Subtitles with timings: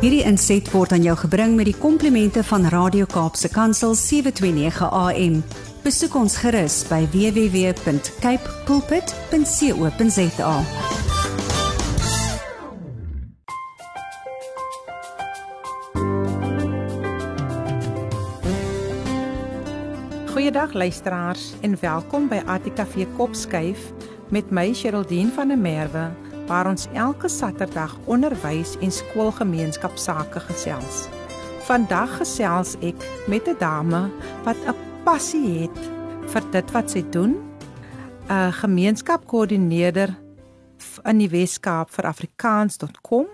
[0.00, 5.34] Hierdie inset word aan jou gebring met die komplimente van Radio Kaapse Kansel 729 AM.
[5.84, 10.54] Besoek ons gerus by www.cape pulpit.co.za.
[20.32, 23.92] Goeiedag luisteraars en welkom by ATKV Kopskuif
[24.32, 26.08] met my Sherldien van der Merwe
[26.50, 31.04] waar ons elke Saterdag onderwys en skoolgemeenskap sake gesels.
[31.68, 32.98] Vandag gesels ek
[33.30, 34.10] met 'n dame
[34.44, 35.78] wat 'n passie het
[36.32, 37.38] vir dit wat sy doen.
[38.28, 40.10] 'n Gemeenskapkoördineerder
[41.04, 43.26] in die Wes-Kaap vir afrikaans.com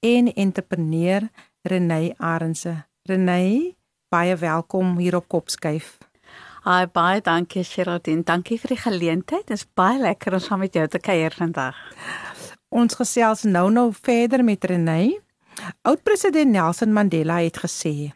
[0.00, 1.28] en entrepreneur
[1.62, 2.84] Renée Arendse.
[3.02, 3.76] Renée,
[4.08, 5.98] baie welkom hier op Kopskuif.
[6.64, 8.22] Hi, baie dankie Sherilyn.
[8.22, 9.46] Dankie vir die geleentheid.
[9.46, 11.76] Dit is baie lekker om saam met jou te kuier vandag.
[12.70, 15.18] Ons gesels nou nou verder met Renée.
[15.82, 18.12] Oud-president Nelson Mandela het gesê: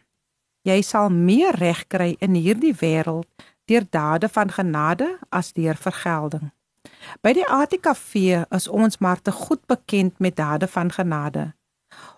[0.63, 3.27] "Jy sal meer reg kry in hierdie wêreld
[3.65, 6.53] deur dade van genade as deur vergelding."
[7.21, 11.53] By die ATKV is ons maar te goed bekend met dade van genade.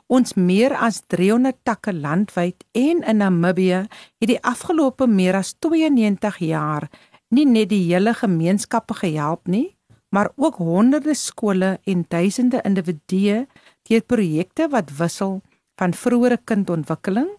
[0.05, 3.87] Ons meer as 300 takke landwyd en in Namibië
[4.19, 6.89] het die afgelope meer as 92 jaar
[7.29, 9.76] nie net die hele gemeenskappe gehelp nie,
[10.09, 13.47] maar ook honderde skole en duisende individue
[13.89, 15.41] deur projekte wat wissel
[15.75, 17.29] van vroeëre kindontwikkeling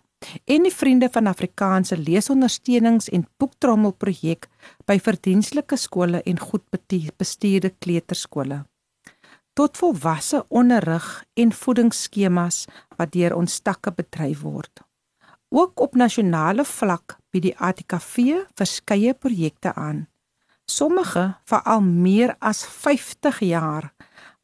[0.44, 4.48] en die vriende van Afrikaanse leesondersteunings en boektrommel projek
[4.86, 6.64] by verdienstelike skole en goed
[7.16, 8.64] bestuurde kleuterskole
[9.58, 12.66] tot volwasse onderrig en voedingsskemas
[12.98, 14.84] wat deur ons takke bedryf word.
[15.50, 20.04] Ook op nasionale vlak bied die ATKV verskeie projekte aan
[20.70, 23.92] sommige vir al meer as 50 jaar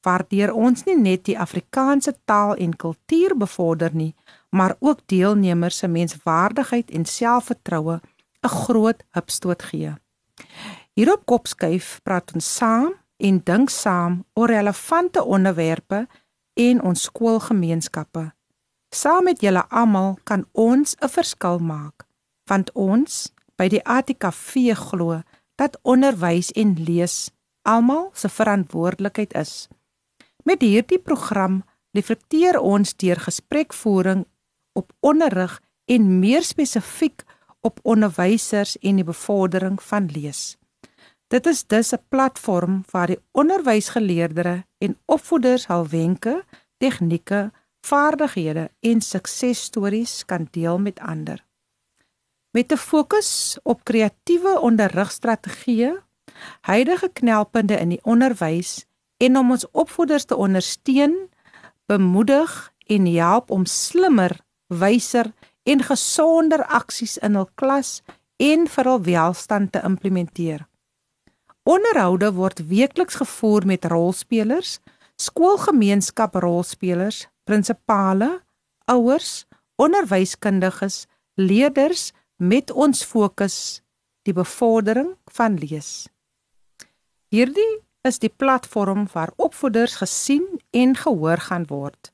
[0.04, 4.12] waardeur ons nie net die Afrikaanse taal en kultuur bevorder nie,
[4.50, 8.00] maar ook deelnemers se menswaardigheid en selfvertroue
[8.44, 9.94] 'n groot hupstoot gee.
[10.94, 16.06] Hierop kopskuif praat ons saam en dink saam oor relevante onderwerpe
[16.54, 18.32] en ons skoolgemeenskappe.
[18.94, 22.06] Saam met julle almal kan ons 'n verskil maak,
[22.46, 25.22] want ons by die ATKV glo
[25.54, 27.30] dat onderwys en lees
[27.62, 29.68] almal se verantwoordelikheid is.
[30.44, 31.62] Met hierdie program
[31.96, 34.26] reflekteer ons deur gesprekvoering
[34.72, 37.24] op onderrig en meer spesifiek
[37.60, 40.56] op onderwysers en die bevordering van lees.
[41.32, 46.44] Dit is dus 'n platform waar die onderwysgeleerders en opvoeders hul wenke,
[46.76, 51.44] tegnieke, vaardighede en suksesstories kan deel met ander
[52.54, 56.02] met 'n fokus op kreatiewe onderrigstrategieë,
[56.60, 58.84] huidige knelpunte in die onderwys
[59.16, 61.28] en om ons opvoeders te ondersteun,
[61.86, 65.32] bemoedig en help om slimmer, wyser
[65.62, 68.02] en gesonder aksies in hul klas
[68.36, 70.66] en vir hul welstand te implementeer.
[71.62, 74.78] Onderhoude word weekliks gevoer met rolspelers,
[75.16, 78.42] skoolgemeenskap rolspelers, prinsipale,
[78.84, 82.12] ouers, onderwyskundiges, leerders
[82.48, 83.56] met ons fokus
[84.28, 86.08] die bevordering van lees.
[87.32, 92.12] Hierdie is die platform waar opvoeders gesien en gehoor gaan word.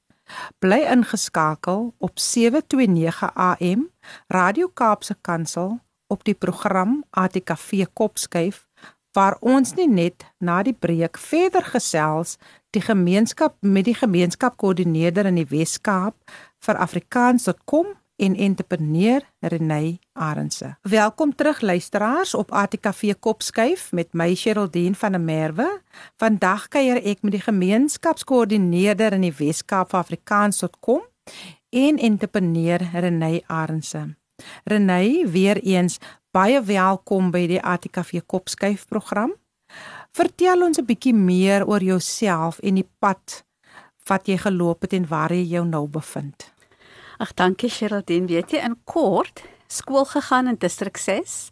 [0.63, 3.89] Bly ingeskakel op 729 AM
[4.29, 8.67] Radio Kaapse Kansel op die program ATKV Kopskuif
[9.13, 12.37] waar ons nie net na die breek verder gesels
[12.71, 16.15] die gemeenskap met die gemeenskapkoördineerder in die Wes-Kaap
[16.63, 20.77] vir afrikaans.com en entrepreneur Renée Arendse.
[20.83, 25.81] Welkom terug luisteraars op ATKV Kopskuif met my Sherldien van der Merwe.
[26.17, 31.01] Vandag kuier ek met die gemeenskapskoördineerder in die Wes-Kaap vir Afrikaans.com
[31.71, 34.05] en entrepreneur Renée Arendse.
[34.69, 35.97] Renée, weer eens
[36.31, 39.33] baie welkom by die ATKV Kopskuif program.
[40.13, 43.45] Vertel ons 'n bietjie meer oor jouself en die pad
[44.07, 46.53] wat jy geloop het en waar jy jou nou bevind.
[47.21, 51.51] Ag dankie Sherilyn, weet jy in kort skool gegaan in distrik 6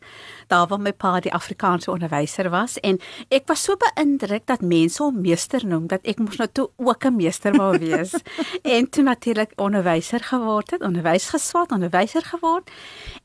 [0.49, 2.97] daar waar my pa die Afrikaanse onderwyser was en
[3.29, 7.05] ek was so beïndruk dat mense hom meester noem dat ek moes nou toe ook
[7.05, 8.15] 'n meester wou wees.
[8.77, 12.71] En toe natuurlik onderwyser geword het onderwys geswat onderwyser geword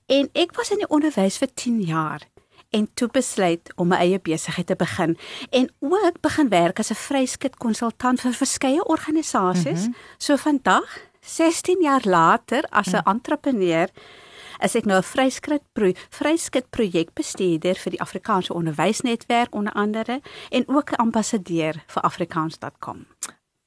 [0.06, 2.28] en ek was in die onderwys vir 10 jaar
[2.70, 5.18] en toe besluit om my eie besigheid te begin
[5.50, 10.18] en ook begin werk as 'n vryskut konsultant vir verskeie organisasies mm -hmm.
[10.18, 13.12] so vandag 16 jaar later as 'n mm.
[13.12, 13.90] entrepreneur
[14.64, 20.22] is ek nou 'n vryskut pro vryskut projekbestuurder vir die Afrikaanse Onderwysnetwerk onder andere
[20.52, 23.06] en ook 'n ambassadeur vir afrikaans.com.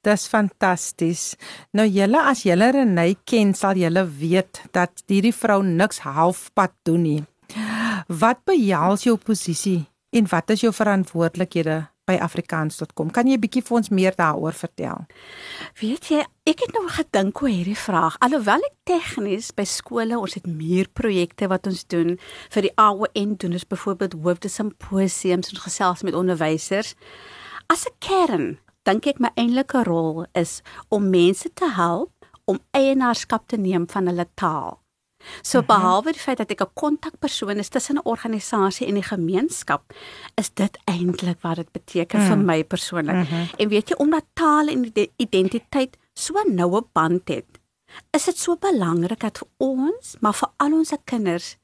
[0.01, 1.35] Dis fantasties.
[1.71, 7.01] Nou julle as julle Renay ken, sal julle weet dat hierdie vrou niks halfpad doen
[7.01, 7.23] nie.
[8.07, 13.11] Wat behels jou posisie en wat is jou verantwoordelikhede by afrikaans.com?
[13.11, 15.05] Kan jy 'n bietjie vir ons meer daaroor vertel?
[15.81, 18.17] Weet jy, ek het nou gedink oor hierdie vraag.
[18.19, 22.17] Alhoewel ek tegnies by skole, ons het meer projekte wat ons doen
[22.49, 26.95] vir die AON doen ons byvoorbeeld hoofde simposiums en gesels met onderwysers.
[27.67, 32.11] As 'n kern dink ek my eintlike rol is om mense te help
[32.45, 34.86] om eienaarskap te neem van hulle taal.
[35.41, 35.67] So mhm.
[35.67, 39.93] behalwe die feit dat ek 'n kontakpersoon is tussen 'n organisasie en die gemeenskap,
[40.35, 42.27] is dit eintlik wat dit beteken mm.
[42.27, 43.15] vir my persoonlik.
[43.15, 43.47] Mm -hmm.
[43.57, 47.59] En weet jy omdat taal en identiteit so noue band het,
[48.11, 51.57] is dit so belangrik dat vir ons, maar vir al ons kinders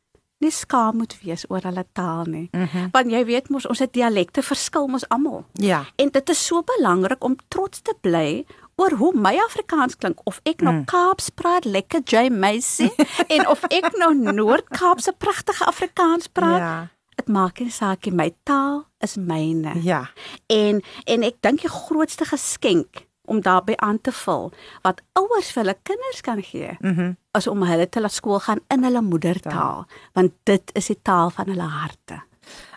[0.43, 2.47] nie skaam moet wees oor hulle taal nie.
[2.51, 2.89] Mm -hmm.
[2.91, 5.45] Want jy weet mos ons het dialekte verskil mos almal.
[5.53, 5.85] Ja.
[5.95, 8.45] En dit is so belangrik om trots te bly
[8.75, 10.85] oor hoe my Afrikaans klink of ek nou mm.
[10.89, 12.89] Kaaps praat lekker J Macy
[13.35, 16.59] en of ek nou Noord-Kaapse pragtige Afrikaans praat.
[16.59, 16.75] Ja.
[17.19, 19.75] Dit maak nie saak nie, my taal is myne.
[19.85, 20.07] Ja.
[20.49, 24.49] En en ek dink die grootste geskenk om daarbey aan te vul
[24.83, 26.77] wat ouers vir hulle kinders kan gee.
[26.81, 30.01] Mm as om hulle te laat skool gaan in hulle moedertaal, ja.
[30.13, 32.19] want dit is die taal van hulle harte.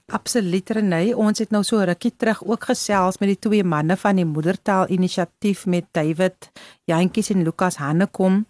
[0.06, 4.20] Absoluut Renay, ons het nou so rukkie terug ook gesels met die twee manne van
[4.20, 6.46] die moedertaal inisiatief met David
[6.86, 8.44] Jantjies en Lukas Hannekom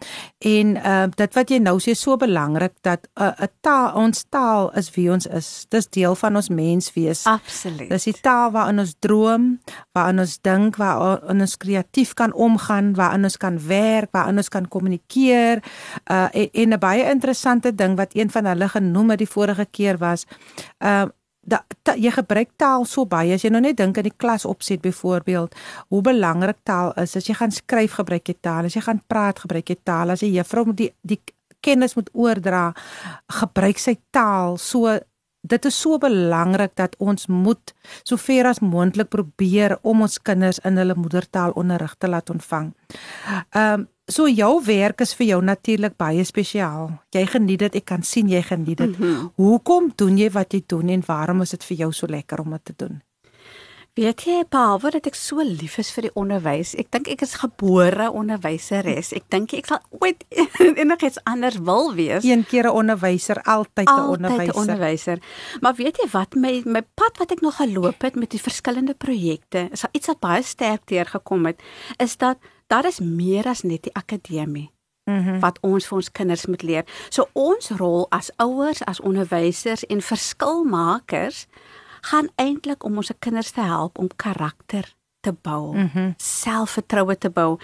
[0.44, 4.26] en uh dit wat jy nou sê so belangrik dat 'n uh, 'n taal ons
[4.28, 5.64] taal is wie ons is.
[5.70, 7.24] Dis deel van ons menswees.
[7.24, 7.88] Absoluut.
[7.88, 9.60] Dis die taal waarin ons droom,
[9.92, 14.68] waarin ons dink, waarin ons kreatief kan omgaan, waarin ons kan werk, waarin ons kan
[14.68, 15.64] kommunikeer.
[16.10, 19.96] Uh en 'n baie interessante ding wat een van hulle genoem het die vorige keer
[19.98, 20.26] was
[20.84, 21.08] uh
[21.46, 24.46] da, ta, jy gebruik taal so baie as jy nou net dink aan die klas
[24.48, 25.54] opset byvoorbeeld
[25.94, 29.44] hoe belangrik taal is as jy gaan skryf gebruik jy taal as jy gaan praat
[29.44, 31.20] gebruik jy taal as jy juffrou moet die die
[31.64, 32.70] kennis moet oordra
[33.40, 34.98] gebruik sy taal so
[35.46, 40.78] dit is so belangrik dat ons moet sover as moontlik probeer om ons kinders in
[40.80, 42.72] hulle moedertaal onderrig te laat ontvang.
[43.54, 46.92] Ehm um, So jou werk is vir jou natuurlik baie spesiaal.
[47.10, 48.98] Jy geniet dit, ek kan sien jy geniet dit.
[48.98, 49.32] Mm -hmm.
[49.34, 52.50] Hoekom doen jy wat jy doen en waarom is dit vir jou so lekker om
[52.50, 53.02] dit te doen?
[53.96, 56.74] Weet jy, Paul, dat ek so lief is vir die onderwys.
[56.76, 59.14] Ek dink ek is gebore onderwyseres.
[59.16, 60.24] Ek dink ek sal ooit
[60.82, 62.24] enigiets anders wil wees.
[62.24, 64.38] Een keer 'n onderwyser, altyd 'n onderwyser.
[64.38, 65.18] Altyd 'n onderwyser.
[65.60, 68.94] Maar weet jy wat my my pad wat ek nog geloop het met die verskillende
[68.94, 71.62] projekte, is iets wat baie sterk deurgekom het,
[71.96, 72.36] is dat
[72.66, 74.70] daar is meer as net die akademie
[75.04, 75.40] mm -hmm.
[75.40, 76.84] wat ons vir ons kinders moet leer.
[77.08, 81.46] So ons rol as ouers, as onderwysers en verskilmakers
[82.00, 86.14] gaan eintlik om ons kinders te help om karakter te bou, mm -hmm.
[86.16, 87.58] selfvertroue te bou.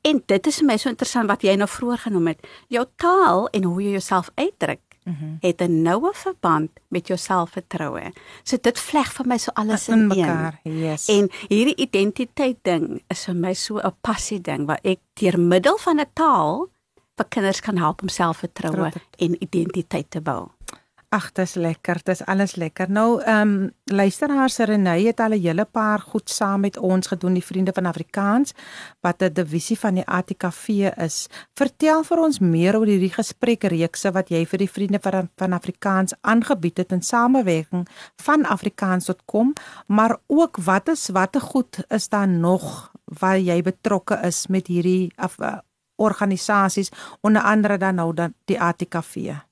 [0.00, 2.46] En dit is vir my so interessant wat jy nou vroeër genoem het.
[2.66, 5.36] Jou taal en hoe jy jouself uitdruk mm -hmm.
[5.40, 8.12] het 'n noue verband met jou selfvertroue.
[8.42, 10.60] So dit vleg vir my so alles in, in mekaar.
[10.62, 11.08] Yes.
[11.08, 15.78] En hierdie identiteit ding is vir my so 'n passie ding waar ek deur middel
[15.78, 16.68] van 'n taal
[17.16, 20.48] vir kinders kan help om selfvertroue en identiteit te bou.
[21.08, 22.02] Ag, dis lekker.
[22.04, 22.90] Dis alles lekker.
[22.92, 27.32] Nou, ehm um, luisteraars Renay het al 'n hele paar goed saam met ons gedoen,
[27.32, 28.52] die vriende van Afrikaans,
[29.00, 31.28] wat 'n divisie van die ATKV is.
[31.54, 36.14] Vertel vir ons meer oor hierdie gesprekreekse wat jy vir die vriende van van Afrikaans
[36.20, 39.52] aangebied het in samewerking van afrikaans.com,
[39.86, 45.12] maar ook wat is watter goed is daar nog waar jy betrokke is met hierdie
[45.16, 45.58] af, uh,
[45.96, 46.90] organisasies
[47.20, 49.47] onder andere dan nou dan die ATKV.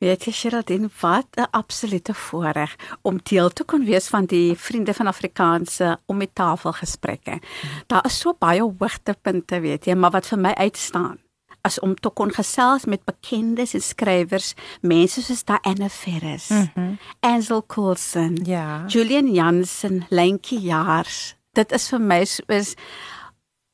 [0.00, 4.94] Weet jy Sheradin wat 'n absolute voorreg om deel te kon wees van die Vriende
[4.94, 7.40] van Afrikaanse om met tafelgesprekke.
[7.86, 11.18] Daar is so baie hoogtepunte, weet jy, maar wat vir my uitstaan
[11.60, 16.98] as om te kon gesels met bekendes en skrywers, mense soos Diana Ferris, mm -hmm.
[17.20, 18.84] Ansel Coulson, ja.
[18.86, 21.36] Julian Jansen, Lentjie Jaars.
[21.52, 22.74] Dit is vir my soos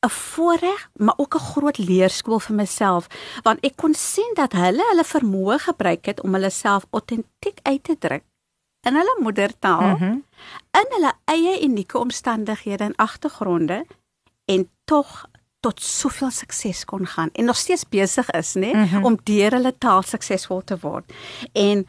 [0.05, 3.07] 'n voorreg, maar ook 'n groot leerskool vir myself,
[3.43, 7.83] want ek kon sien dat hulle hulle vermoë gebruik het om hulle self autentiek uit
[7.83, 8.23] te druk
[8.87, 10.23] in hulle moedertaal, mm -hmm.
[10.71, 13.85] in hulle eie unieke omstandighede en agtergronde
[14.45, 15.25] en tog
[15.59, 19.05] tot soveel sukses kon gaan en nog steeds besig is, nê, mm -hmm.
[19.05, 21.13] om deur hulle taal suksesvol te word.
[21.51, 21.87] En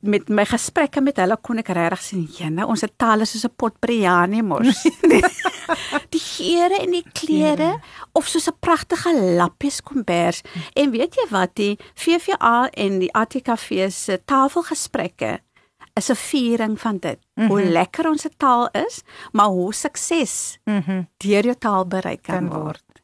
[0.00, 3.54] met my gesprekke met hulle kon ek regtig sien, jene, ons taal is soos 'n
[3.56, 4.82] pot biryani mos.
[6.14, 7.80] die geure en die klere ja.
[8.14, 10.42] of soos 'n pragtige lappies kombers.
[10.74, 15.40] En weet jy wat, die VVA en die ATKV se tafelgesprekke
[15.96, 17.18] is 'n viering van dit.
[17.34, 17.48] Mm -hmm.
[17.50, 17.72] Hoe Mhm.
[17.72, 19.02] lekker ons taal is,
[19.32, 21.02] maar hoe sukses Mhm.
[21.16, 22.62] deur jou taal bereik kan, Kan word.
[22.64, 23.02] word.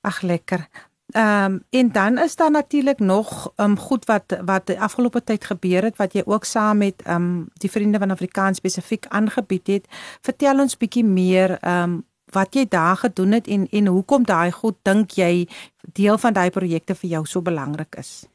[0.00, 0.68] Ag lekker.
[1.08, 5.24] Ehm um, en dan is daar natuurlik nog ehm um, goed wat wat die afgelope
[5.24, 9.06] tyd gebeur het wat jy ook saam met ehm um, die vriende van Afrikaans spesifiek
[9.08, 9.86] aangebied het.
[10.20, 14.52] Vertel ons bietjie meer ehm um, wat jy daar gedoen het en en hoekom daai
[14.52, 15.48] goed dink jy
[15.92, 18.26] deel van daai projekte vir jou so belangrik is.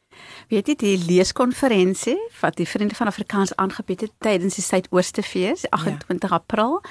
[0.50, 6.30] Weet jy die leeskonferensie wat die Vriende van Afrikaans aangebied het tydens die Suidoostefees 28
[6.30, 6.36] ja.
[6.36, 6.82] April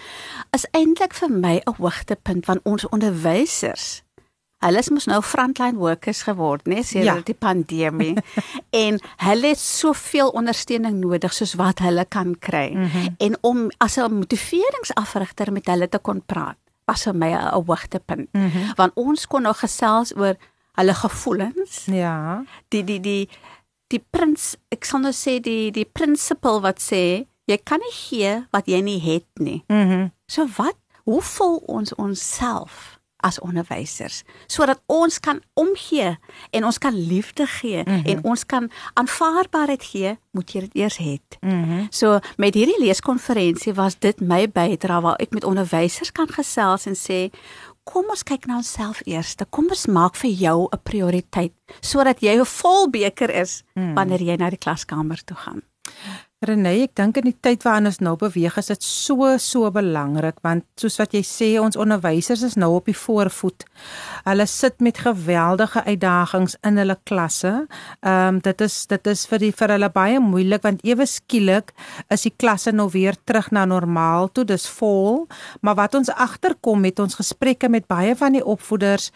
[0.51, 4.03] is eintlik vir my 'n hoogtepunt van ons onderwysers.
[4.63, 7.23] Hulle is mos nou frontline workers geword, né, sedert Ja.
[7.27, 8.15] die pandemie.
[8.85, 12.71] en hulle het soveel ondersteuning nodig soos wat hulle kan kry.
[12.75, 13.15] Mm -hmm.
[13.19, 18.29] En om as 'n motiveringsafrigter met hulle te kon praat, was vir my 'n hoogtepunt.
[18.33, 18.75] Mm -hmm.
[18.77, 20.35] Want ons kon nou gesels oor
[20.73, 22.45] hulle gevoelens, Ja.
[22.69, 23.29] die die die
[23.89, 28.47] die prins ek sal nou sê die die prinsipal wat sê jy kan nie gee
[28.51, 29.65] wat jy nie het nie.
[29.69, 29.89] Mhm.
[29.89, 36.17] Mm So wat hoe voel ons onsself as onderwysers sodat ons kan omgee
[36.51, 38.05] en ons kan liefde gee mm -hmm.
[38.05, 41.19] en ons kan aanvaarbaarheid gee, moet jy dit eers hê.
[41.41, 41.55] Mhm.
[41.55, 46.87] Mm So met hierdie leeskonferensie was dit my bydrae waar ek met onderwysers kan gesels
[46.87, 47.31] en sê
[47.83, 49.35] Kom ons kyk na onsself eers.
[49.51, 53.95] Kom ons maak vir jou 'n prioriteit sodat jy 'n vol beker is mm.
[53.95, 55.63] wanneer jy na die klaskamer toe gaan.
[56.43, 60.41] Renée, ek dink in die tyd waarin ons nou beweeg is dit so so belangrik
[60.43, 63.63] want soos wat jy sê ons onderwysers is nou op die voorvoet.
[64.27, 67.53] Hulle sit met geweldige uitdagings in hulle klasse.
[68.03, 71.71] Ehm um, dit is dit is vir die vir hulle baie moeilik want ewe skielik
[72.11, 74.43] is die klasse nou weer terug na normaal toe.
[74.43, 75.29] Dis vol,
[75.63, 79.13] maar wat ons agterkom met ons gesprekke met baie van die opvoeders,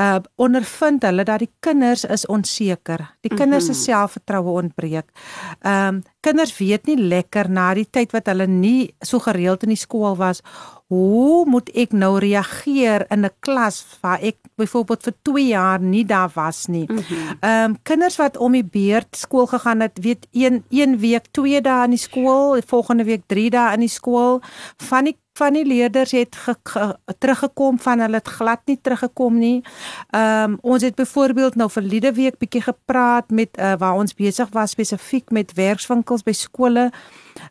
[0.00, 3.04] uh ondervind hulle dat die kinders is onseker.
[3.20, 5.12] Die kinders se selfvertroue ontbreek.
[5.60, 9.74] Ehm um, kinders weet nie lekker na die tyd wat hulle nie so gereeld in
[9.74, 10.42] die skool was
[10.90, 16.04] hoe moet ek nou reageer in 'n klas waar ek byvoorbeeld vir 2 jaar nie
[16.04, 16.86] daar was nie.
[16.86, 17.00] Ehm
[17.40, 21.60] mm um, kinders wat om die beurt skool gegaan het, weet een een week 2
[21.60, 24.40] dae in die skool, die volgende week 3 dae in die skool.
[24.76, 29.38] Van die van die leerders het ge, ge, teruggekom van hulle het glad nie teruggekom
[29.38, 29.62] nie.
[30.10, 34.48] Ehm um, ons het byvoorbeeld nou verlede week bietjie gepraat met uh, waar ons besig
[34.52, 36.90] was spesifiek met werkswinkels by skole.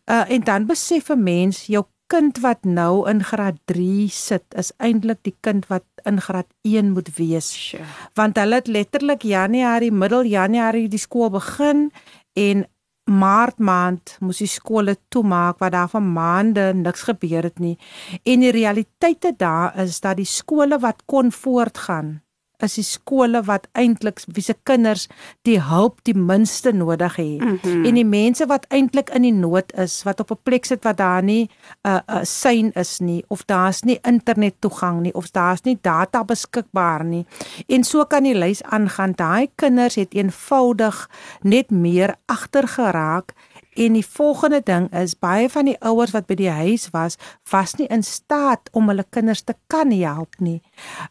[0.06, 4.72] Uh, en dan besef 'n mens jou kind wat nou in graad 3 sit is
[4.78, 7.52] eintlik die kind wat in graad 1 moet wees.
[7.54, 7.86] Sure.
[8.18, 11.90] Want hulle het letterlik Januarie, middel Januarie die skool begin
[12.34, 12.66] en
[13.10, 17.74] Maart maand moes die skole toemaak wat daar van maande niks gebeur het nie.
[18.22, 22.20] En die realiteite daar is dat die skole wat kon voortgaan
[22.64, 25.08] is die skole wat eintlik wie se kinders
[25.48, 27.40] die hulp die minste nodig het.
[27.40, 27.86] Mm -hmm.
[27.86, 30.98] En die mense wat eintlik in die nood is, wat op 'n plek sit wat
[30.98, 31.50] daar nie
[31.84, 35.62] 'n uh, 'n uh, sein is nie of daar's nie internet toegang nie of daar's
[35.62, 37.26] nie data beskikbaar nie.
[37.68, 39.14] En so kan die lys aangaan.
[39.16, 41.10] Daai kinders het eenvoudig
[41.42, 43.34] net meer agter geraak
[43.80, 47.16] En die volgende ding is baie van die ouers wat by die huis was,
[47.52, 50.60] was nie in staat om hulle kinders te kan help nie.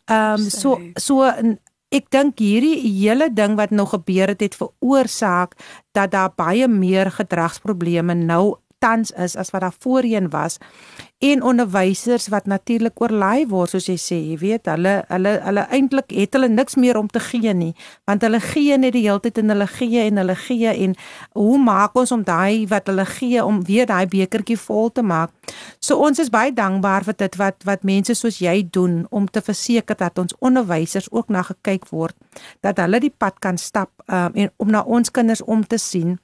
[0.07, 1.25] Ehm um, so so
[1.89, 5.57] ek dink hierdie hele ding wat nou gebeur het het veroorsaak
[5.97, 10.59] dat daar baie meer gedragsprobleme nou tans is as wat daar voorheen was
[11.19, 16.15] en onderwysers wat natuurlik oorlaai word soos jy sê jy weet hulle hulle hulle eintlik
[16.15, 17.75] het hulle niks meer om te gee nie
[18.07, 20.95] want hulle gee net die hele tyd en hulle gee en hulle gee en
[21.35, 25.33] hoe maak ons om daai wat hulle gee om weer daai bekertjie vol te maak?
[25.81, 29.43] So ons is baie dankbaar vir dit wat wat mense soos jy doen om te
[29.45, 32.17] verseker dat ons onderwysers ook na gekyk word
[32.63, 36.19] dat hulle die pad kan stap um, en om na ons kinders om te sien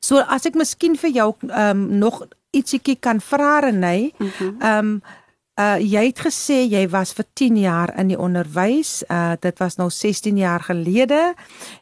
[0.00, 4.12] So as ek miskien vir jou ehm um, nog ietsiekie kan vra Renay.
[4.20, 5.02] Ehm um,
[5.60, 9.02] uh jy het gesê jy was vir 10 jaar in die onderwys.
[9.08, 11.34] Uh dit was nou 16 jaar gelede.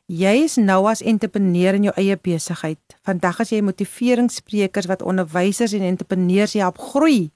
[0.06, 2.80] Jy is nou as entrepreneur in jou eie besigheid.
[3.06, 7.30] Vandag as jy motiveringssprekers wat onderwysers en entrepreneurs help groei.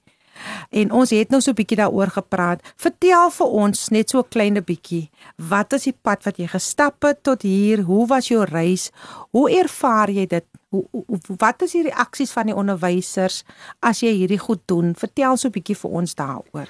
[0.69, 2.61] En ons het nou so 'n bietjie daaroor gepraat.
[2.75, 5.09] Vertel vir ons net so 'n klein bietjie.
[5.37, 7.81] Wat is die pad wat jy gestap het tot hier?
[7.81, 8.91] Hoe was jou reis?
[9.31, 10.45] Hoe ervaar jy dit?
[10.69, 13.43] Hoe, hoe wat is die reaksies van die onderwysers
[13.79, 14.95] as jy hierdie goed doen?
[14.95, 16.67] Vertel so 'n bietjie vir ons daaroor.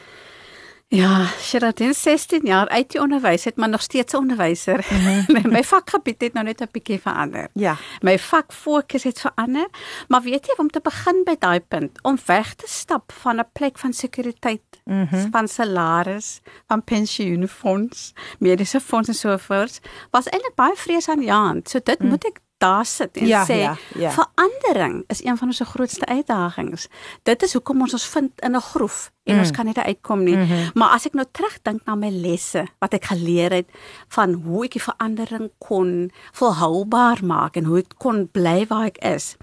[0.87, 4.85] Ja, Sheratin 16 jaar uit die onderwys het maar nog steeds 'n onderwyser.
[4.89, 5.51] Mm -hmm.
[5.55, 7.47] my vakgebied het nou net 'n bietjie verander.
[7.53, 7.77] Ja.
[8.01, 9.67] My vakfokus het verander,
[10.07, 13.49] maar weet jy om te begin by daai punt om weg te stap van 'n
[13.53, 15.31] plek van sekuriteit, mm -hmm.
[15.31, 19.79] van salaris, van pensioenfonds, mediese fonds en so voort,
[20.11, 21.69] was eintlik baie vrees aan die hand.
[21.69, 24.11] So dit mm moet ek daar sit en Ja, sê ja, ja.
[24.15, 26.87] verandering is een van ons grootste uitdagings.
[27.23, 29.39] Dit is hoekom ons ons vind in 'n groef en Mm.
[29.39, 30.35] ons kan nie daar uitkom nie.
[30.37, 30.69] Mhm.
[30.73, 33.69] Maar as ek nou terugdink na my lesse wat ek geleer het
[34.09, 38.97] van hoe ek die verandering kon volhoubaar maak en hoe ek kon bly waar ek
[38.97, 39.35] is,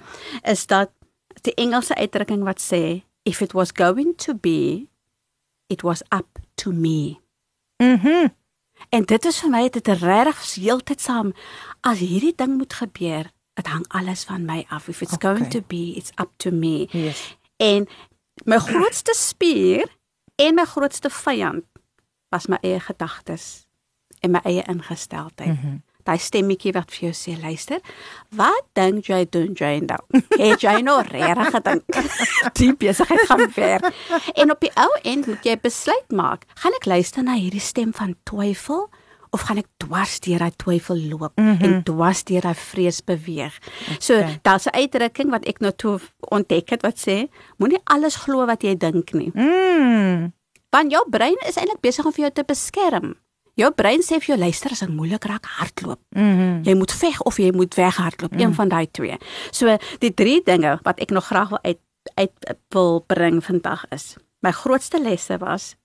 [0.44, 0.90] is dat
[1.42, 4.86] die Engelse uitdrukking wat sê if it was going to be
[5.68, 7.18] it was up to me.
[7.82, 8.28] Mhm.
[8.88, 11.32] En dit is vir my dit regtig heeltyd saam
[11.80, 14.88] as hierdie ding moet gebeur, dit hang alles van my af.
[14.88, 15.34] If it's okay.
[15.34, 16.88] going to be, it's up to me.
[16.90, 17.36] Yes.
[17.56, 17.88] En
[18.44, 19.86] my grootste spier
[20.36, 21.64] en my grootste vyand
[22.28, 23.66] was my eie gedagtes
[24.20, 25.48] en my eie ingesteldheid.
[25.48, 25.91] Mm -hmm.
[26.04, 27.80] Daai stemmetjie wat vir jou sê, luister,
[28.34, 30.00] wat dink jy doen jy nou?
[30.42, 32.00] Het jy nou regtig gedink
[32.58, 33.86] die besigheid gaan werk?
[34.34, 37.92] En op die ou end moet jy besluit maak, gaan ek luister na hierdie stem
[37.92, 38.88] van twyfel
[39.32, 41.64] of gaan ek dwars deur daai twyfel loop mm -hmm.
[41.64, 43.54] en dwars deur daai vrees beweeg.
[43.98, 44.38] So Okay.
[44.42, 48.62] daar's 'n uitdrukking wat ek nou toe ontdek het wat sê, moenie alles glo wat
[48.62, 49.30] jy dink nie.
[49.34, 50.32] Mm.
[50.70, 53.14] Want jou brein is eintlik besig om vir jou te beskerm.
[53.54, 56.00] Jou brein sê vir jou luister as dit moeilik raak, hardloop.
[56.16, 56.62] Mhm.
[56.64, 59.18] Jy moet veg of jy moet weghardloop, een van daai twee.
[59.50, 61.80] So die drie dinge wat ek nog graag wil uit
[62.14, 64.16] uit wil bring vandag is.
[64.40, 65.76] My grootste lesse was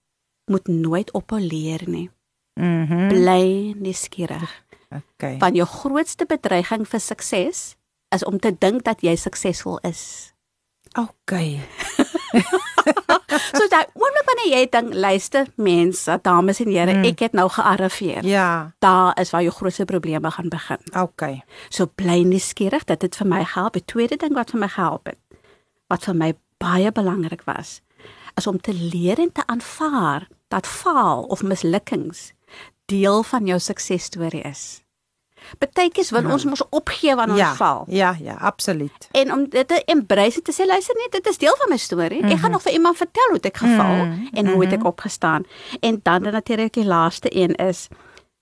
[0.46, 2.10] moet nooit ophou leer nie.
[2.54, 3.08] Mhm.
[3.08, 4.64] Bly nuuskierig.
[4.90, 5.38] Okay.
[5.38, 7.76] Want jou grootste bedreiging vir sukses
[8.10, 10.34] is om te dink dat jy suksesvol is.
[10.96, 11.60] Okay.
[13.58, 18.26] So daai oomblik wanneer jy dink, luister mense, dames en here, ek het nou gearriveer.
[18.28, 18.72] Ja.
[18.84, 20.82] Daar is waar jou grootste probleme gaan begin.
[20.94, 21.44] Okay.
[21.70, 23.78] So bly nuuskierig, dit het vir my gehelp.
[23.78, 25.20] Die tweede ding wat vir my gehelp het,
[25.92, 26.32] wat vir my
[26.64, 27.80] baie belangrik was,
[28.38, 32.32] is om te leer en te aanvaar dat faal of mislukkings
[32.88, 34.82] deel van jou suksesstorie is.
[35.58, 37.50] Partykies wil ons mos opgee wanneer Ja.
[37.50, 37.84] ons val.
[37.88, 39.08] Ja, ja, absoluut.
[39.12, 42.24] En om dit te embrace te sê luister net, dit is deel van my storie.
[42.24, 45.46] Ek gaan nog vir iemand vertel hoe ek geval Mhm, en hoe ek opgestaan.
[45.80, 47.88] En dan dan natuurlik die laaste een is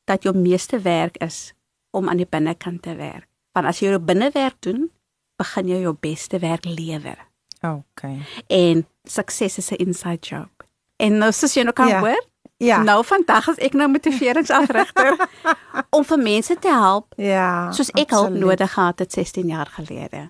[0.03, 1.53] dat jou meeste werk is
[1.91, 3.27] om aan die binnekant te werk.
[3.51, 4.91] Want as jy jou binnewerk doen,
[5.37, 7.17] begin jy jou beste werk lewer.
[7.61, 8.19] Okay.
[8.47, 10.49] En sukses is 'n inside job.
[10.97, 11.99] En nou soos jy nou kan Ja.
[11.99, 12.23] hoor,
[12.57, 12.81] Ja.
[12.83, 15.17] nou vandag is ek nou motiveringsafrigter
[15.95, 17.71] om vir mense te help ja.
[17.75, 18.45] soos ek hulp absoluut.
[18.45, 20.29] nodig gehad het 16 jaar gelede.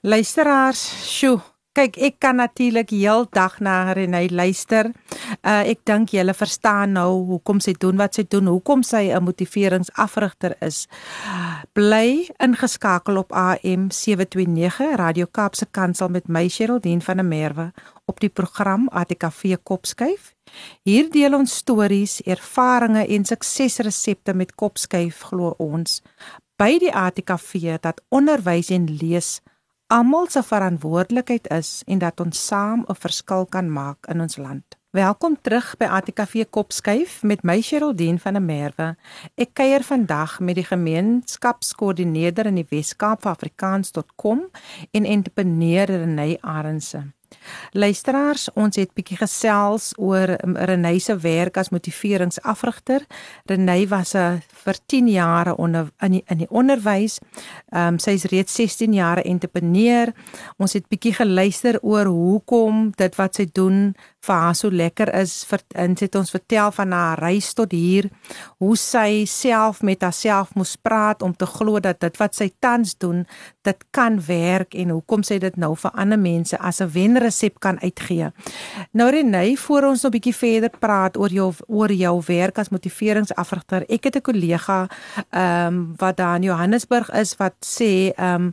[0.00, 0.82] Luisteraars,
[1.16, 1.40] sjoe.
[1.70, 4.88] Kyk, ek kan natuurlik heeldag na Renée luister.
[5.46, 9.22] Uh ek dink julle verstaan nou hoekom sy doen wat sy doen, hoekom sy 'n
[9.22, 10.88] motiveringsafrigter is.
[11.72, 17.72] Bly ingeskakel op AM 729 Radio Kaapse Kansel met my Sherldien van der Merwe
[18.04, 20.34] op die program ATKV Kopskuif.
[20.82, 26.02] Hier deel ons stories, ervarings en suksesresepte met Kopskuif glo ons
[26.60, 29.40] by die ATKV dat onderwys en lees
[29.90, 34.64] almal se verantwoordelikheid is en dat ons saam 'n verskil kan maak in ons land.
[34.90, 38.96] Welkom terug by ATKV Kopskuif met my Sherldien van der Merwe.
[39.34, 44.40] Ek kuier vandag met die gemeenskapskoördineerder in die Wes-Kaap vir Afrikaans.com
[44.90, 47.12] en entrepreneur Renée Arendse.
[47.72, 53.06] Luisteraars, ons het bietjie gesels oor um, Renée se werk as motiveringsafrigter.
[53.46, 57.18] Renée was 'n vir 10 jare onder in die, in die onderwys.
[57.72, 60.12] Ehm um, sy is reeds 16 jaar entrepreneur.
[60.58, 65.44] Ons het bietjie geluister oor hoekom dit wat sy doen vir haar so lekker is.
[65.48, 68.10] Vir en sy het ons vertel van haar reis tot hier,
[68.58, 72.96] hoe sy self met haarself moes praat om te glo dat dit wat sy tans
[73.00, 73.24] doen,
[73.62, 77.80] dit kan werk en hoekom sy dit nou vir ander mense as 'n wenresep kan
[77.80, 78.30] uitgee.
[78.92, 82.68] Nou Renée, voor ons nog 'n bietjie verder praat oor jou oor jou werk as
[82.68, 83.84] motiveringsafrigter.
[83.88, 84.88] Ek het 'n kollega
[85.30, 88.52] ehm um, wat daar in Johannesburg is wat sê ehm um,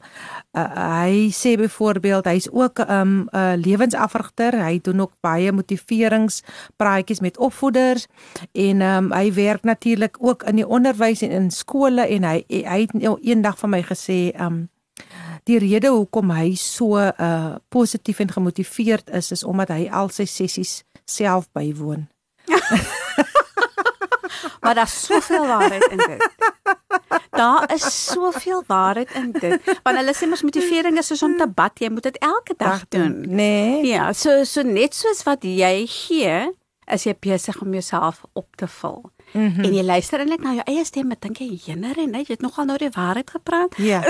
[0.51, 4.65] uh, hy sê byvoorbeeld hy's ook 'n um, 'n lewensafrigter.
[4.65, 8.07] Hy doen ook baie motiveringspraatjies met opvoeders
[8.51, 12.43] en ehm um, hy werk natuurlik ook in die onderwys en in skole en hy
[12.47, 14.69] hy het nou eendag van my gesê ehm um,
[15.47, 20.27] die rede hoekom hy so uh positief en gemotiveerd is is omdat hy al sy
[20.27, 22.07] sessies self bywoon.
[24.67, 26.29] Maar daar's soveel waarheid in dit.
[27.29, 29.79] Daar is soveel waarheid in dit.
[29.83, 32.83] Want hulle sê mos motivering is soos om te bad, jy moet dit elke dag
[32.91, 33.21] doen.
[33.29, 33.85] Nee.
[33.87, 36.35] Ja, so so net soos wat jy gee,
[36.91, 39.05] is jy besig om jouself op te vul.
[39.31, 39.53] Mm.
[39.53, 39.63] -hmm.
[39.63, 42.41] En jy luister eintlik na jou eie stem, maar dink jy jener en jy het
[42.41, 43.73] nogal nou die waarheid gepraat.
[43.77, 44.01] Ja.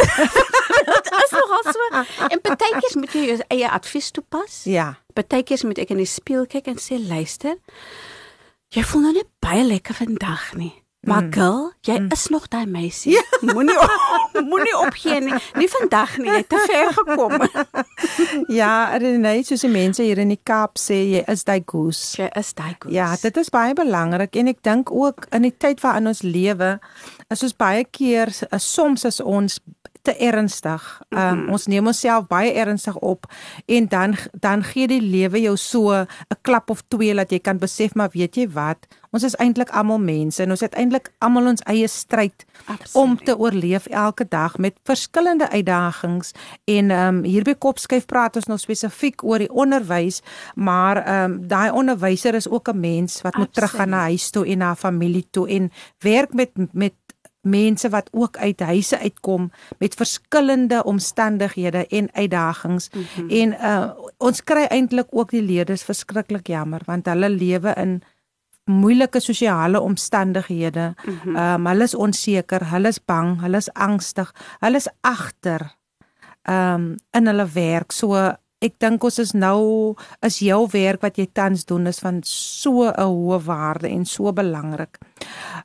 [0.88, 1.80] Dit is nogal so.
[2.28, 4.64] En partykeers moet jy jou eie advies toepas.
[4.64, 5.00] Ja.
[5.14, 7.58] Partykeers moet ek in die spieël kyk en sê luister,
[8.70, 10.74] jy voel nou net baie lekker vandag nie.
[11.08, 12.12] Maar girl, jy mm.
[12.12, 13.12] is nog daai meisie.
[13.16, 13.24] Ja.
[13.54, 13.78] Moenie
[14.44, 15.40] moenie opgee nie.
[15.56, 17.36] Nie vandag nie, jy het te ver gekom.
[18.60, 22.18] ja, Renée, soos die mense hier in die Kaap sê, jy is daai goose.
[22.20, 22.94] Jy is daai goose.
[22.96, 26.76] Ja, dit is baie belangrik en ek dink ook in die tyd waarin ons lewe,
[27.34, 29.60] is ons baie keer soms is ons
[30.08, 31.02] te ernstig.
[31.10, 31.52] Um, mm -hmm.
[31.52, 33.26] Ons neem onsself baie ernstig op
[33.66, 36.08] en dan dan gee die lewe jou so 'n
[36.42, 38.88] klap of twee dat jy kan besef maar weet jy wat?
[39.12, 42.46] Ons is eintlik almal mense en ons het eintlik almal ons eie stryd
[42.94, 46.32] om te oorleef elke dag met verskillende uitdagings
[46.66, 50.22] en ehm um, hier by Kopskyf praat ons nou spesifiek oor die onderwys,
[50.56, 53.48] maar ehm um, daai onderwyser is ook 'n mens wat Absoluut.
[53.48, 56.94] moet teruggaan na huis toe en na familie toe en werk met met
[57.50, 63.30] mense wat ook uit huise uitkom met verskillende omstandighede en uitdagings mm -hmm.
[63.30, 68.02] en uh, ons kry eintlik ook die leerders verskriklik jammer want hulle lewe in
[68.68, 70.94] moeilike sosiale omstandighede.
[71.06, 71.36] Mm -hmm.
[71.36, 75.76] Um hulle is onseker, hulle is bang, hulle is angstig, hulle is agter
[76.50, 77.92] um in hulle werk.
[77.92, 79.94] So ek dink ons is nou
[80.26, 84.32] is jou werk wat jy tans doen is van so 'n hoë waarde en so
[84.34, 84.98] belangrik.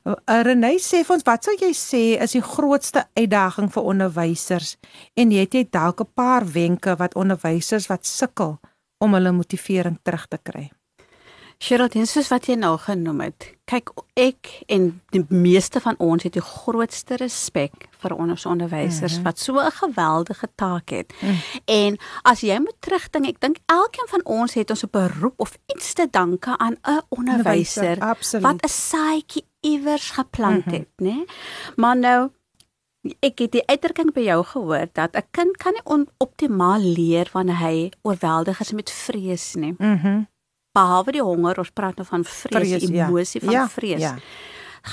[0.05, 4.77] Uh, Renée sê vir ons wat sou jy sê is die grootste uitdaging vir onderwysers
[5.15, 8.59] en het jy dalk 'n paar wenke wat onderwysers wat sukkel
[8.99, 10.71] om hulle motivering terug te kry?
[11.59, 16.35] Geraldine, soos wat jy nou genoem het, kyk ek en die meeste van ons het
[16.35, 19.23] die grootste respek vir ons onderwysers mm -hmm.
[19.23, 21.13] wat so 'n geweldige taak het.
[21.19, 21.37] Mm.
[21.65, 25.57] En as jy moet terugdink, ek dink elkeen van ons het ons 'n beroep of
[25.75, 27.97] iets te danke aan 'n onderwyser
[28.41, 30.73] wat 'n saadjie iewers geplant mm -hmm.
[30.73, 31.33] het, né?
[31.75, 32.29] Maar nou
[33.19, 37.59] ek het die uitdrukking by jou gehoor dat 'n kind kan nie optimaal leer wanneer
[37.59, 39.75] hy oorweldig is met vrees nie.
[39.77, 40.07] Mhm.
[40.07, 40.31] Mm
[40.73, 43.07] behalwe die honger, ons praat nou van vrees, vrees ja.
[43.07, 43.45] emosie ja.
[43.45, 44.01] van ja, vrees.
[44.01, 44.15] Ja.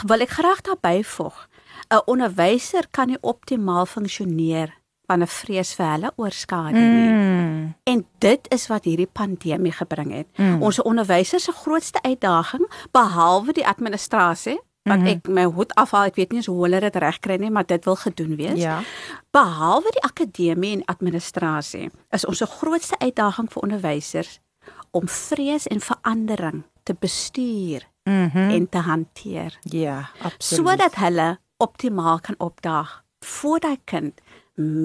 [0.06, 1.46] Wil ek graag daarby voeg.
[1.90, 4.76] 'n Onderwyser kan nie optimaal funksioneer
[5.10, 7.10] wanneer vrees vir hulle oorskadu nie.
[7.10, 7.74] Mm.
[7.84, 10.28] En dit is wat hierdie pandemie gebring het.
[10.36, 10.62] Mm.
[10.62, 15.12] Ons onderwysers se grootste uitdaging behalwe die administrasie wat mm -hmm.
[15.12, 17.96] ek my hoed afhaal, ek weet nie hoe hulle dit regkry nie, maar dit wil
[17.96, 18.60] gedoen wees.
[18.60, 18.80] Ja.
[19.30, 24.40] Behalwe die akademie en administrasie, is ons grootste uitdaging vir onderwysers
[24.90, 28.50] om vrees en verandering te bestuur mm -hmm.
[28.50, 29.59] en te hanteer.
[29.61, 30.66] Ja, absoluut.
[30.66, 34.20] Sodat hulle optimaal kan opdaag vir daai kind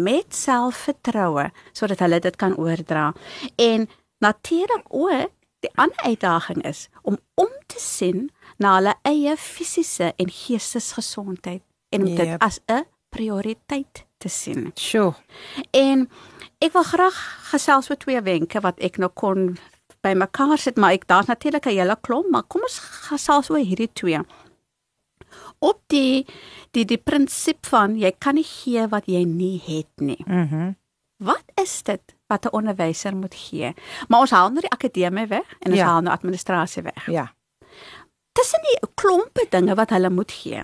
[0.06, 3.13] met selfvertroue sodat hulle dit kan oordra.
[3.56, 10.13] En natuurlik ook die ander uitdaging is om om te sien na hulle eie fisiese
[10.15, 12.18] en geestesgesondheid en om yep.
[12.18, 14.72] dit as 'n prioriteit te sien.
[14.76, 15.13] Sjoe.
[15.72, 16.10] En
[16.60, 17.18] ek wil graag
[17.52, 19.58] gesels oor twee wenke wat ek nou kon
[20.06, 23.94] bymekaar sit, maar ek daar's natuurlik 'n hele klomp, maar kom ons gesels oor hierdie
[23.94, 24.22] twee.
[25.60, 26.26] Op die
[26.72, 30.24] die die prinsip van jy kan nie gee wat jy nie het nie.
[30.26, 30.56] Mhm.
[30.56, 30.76] Mm
[31.18, 33.74] wat is dit wat 'n onderwyser moet gee?
[34.08, 35.86] Maar ons haal nou die akademie weg en ons ja.
[35.86, 37.06] haal nou administrasie weg.
[37.06, 37.34] Ja.
[38.32, 40.63] Tussen die klompe dinge wat hulle moet gee,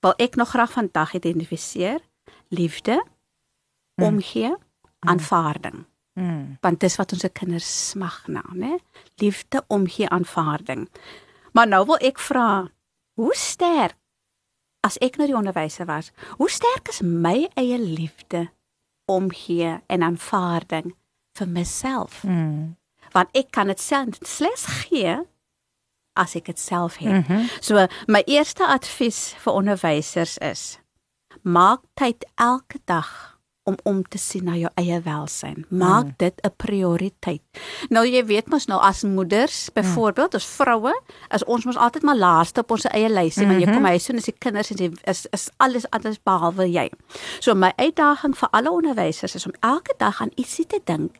[0.00, 2.00] wil ek nog graag vandag identifiseer
[2.48, 3.04] liefde,
[3.94, 4.04] mm.
[4.04, 4.58] omgee, mm.
[4.98, 5.84] aanvaarding.
[6.14, 6.56] Mm.
[6.60, 8.76] Want dis wat ons se kinders smag na, né?
[9.22, 10.88] Liefde, omgee, aanvaarding.
[11.52, 12.68] Maar nou wil ek vra,
[13.20, 13.96] hoe sterk
[14.82, 18.48] as ek nou die onderwyser was, hoe sterk is my eie liefde,
[19.06, 20.94] omgee en aanvaarding
[21.38, 22.22] vir myself?
[22.26, 22.74] Mm.
[23.12, 25.20] Want ek kan dit self slegs gee
[26.18, 27.12] as ek dit self het.
[27.12, 27.48] Mm -hmm.
[27.60, 30.78] So my eerste advies vir onderwysers is:
[31.42, 33.31] maak tyd elke dag
[33.62, 35.64] om om te sien na jou eie welsyn.
[35.68, 36.14] Maak mm.
[36.16, 37.42] dit 'n prioriteit.
[37.88, 39.74] Nou jy weet mos nou as moeders, mm.
[39.74, 40.36] byvoorbeeld, mm.
[40.36, 40.94] as vroue,
[41.28, 43.60] as ons mos altyd maar laaste op ons eie lysie, mm -hmm.
[43.60, 43.90] jy kom mhm.
[43.90, 46.90] huis toe en as die kinders en jy is is alles anders behalwe jy.
[47.40, 51.16] So my uitdaging vir alle onderwysers is om elke dag aan ietsie te dink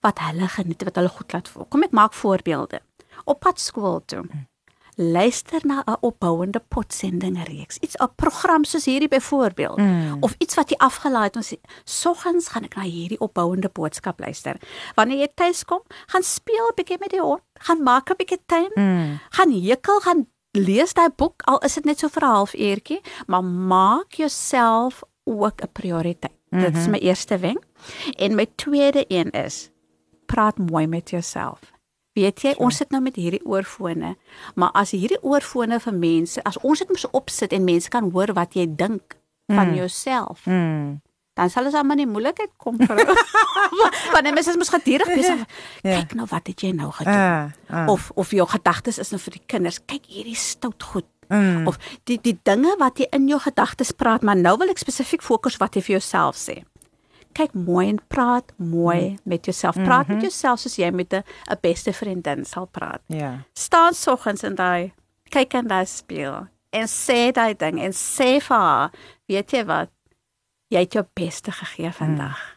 [0.00, 1.66] wat hulle geniet, wat hulle goed laat voel.
[1.68, 2.80] Kom ek maak voorbeelde.
[3.24, 4.22] Op pad skool toe.
[4.22, 4.46] Mm
[4.96, 7.78] luister na 'n opbouende potsending reeks.
[7.78, 10.16] Iets 'n program soos hierdie byvoorbeeld mm.
[10.20, 11.54] of iets wat jy afgelaai het ons
[11.84, 14.56] soggens gaan ek na hierdie opbouende boodskap luister.
[14.94, 18.40] Wanneer jy tuis kom, gaan speel 'n bietjie met die hond, gaan maak 'n bietjie
[18.46, 19.20] tuin, mm.
[19.30, 23.44] gaan hekel, gaan lees daai boek al is dit net so vir 'n halfuurtjie, maar
[23.44, 26.32] maak jouself ook 'n prioriteit.
[26.48, 26.66] Mm -hmm.
[26.66, 26.90] Dit is mhm.
[26.90, 27.62] my eerste wenk.
[28.16, 29.70] En my tweede een is
[30.26, 31.58] praat mooi met jouself.
[32.16, 34.14] Weet jy, ons sit nou met hierdie oorfone,
[34.56, 38.32] maar as hierdie oorfone vir mense, as ons dit mos opsit en mense kan hoor
[38.38, 39.18] wat jy dink
[39.52, 39.76] van mm.
[39.82, 40.46] jouself.
[40.48, 40.96] Mm.
[41.36, 43.02] Dan sal dit almal nie moeilikheid kom vir.
[44.14, 45.42] Want mense is mos geduldig besig.
[45.84, 45.98] Ja.
[45.98, 47.12] Kyk nou wat het jy nou gedoen?
[47.12, 47.84] Uh, uh.
[47.92, 49.82] Of of jou gedagtes is nou vir die kinders.
[49.84, 51.10] Kyk hierdie stout goed.
[51.26, 51.66] Mm.
[51.66, 51.74] of
[52.06, 55.56] die die dinge wat jy in jou gedagtes praat, maar nou wil ek spesifiek fokus
[55.58, 56.60] wat jy vir jouself sê.
[57.36, 59.16] Kyk mooi en praat mooi mm.
[59.24, 59.74] met jouself.
[59.74, 60.14] Praat mm -hmm.
[60.14, 61.24] met jouself soos jy met 'n
[61.60, 63.00] beste vriendin sal praat.
[63.06, 63.38] Ja.
[63.52, 64.92] Staan soggens in daai
[65.28, 68.90] kyk in daai spieël en sê daai ding en sê vir haar,
[69.26, 69.88] weet jy wat?
[70.68, 72.38] Jy het jou beste gegee vandag.
[72.38, 72.54] Mm.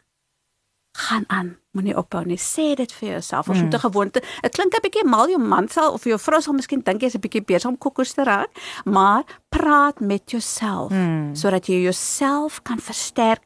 [0.98, 1.58] Gaan aan.
[1.72, 2.38] Moenie ophou nie.
[2.38, 3.50] Sê dit vir jouself.
[3.50, 3.63] Ons Mm.
[3.63, 4.22] moet 'n gewoonte.
[4.42, 7.15] Dit klink 'n bietjie mal jou man sal of jou vrou sal miskien dink jy's
[7.15, 8.50] 'n bietjie besig om kokkos te raak,
[8.86, 11.36] maar praat met jouself Mm.
[11.36, 13.42] sodat jy jouself kan versterk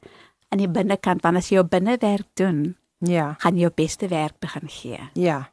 [0.53, 3.33] aan die binnekant want as jy jou binnewerk doen, Ja.
[3.41, 4.99] gaan jy jou beste werk begin gee.
[5.13, 5.49] Ja.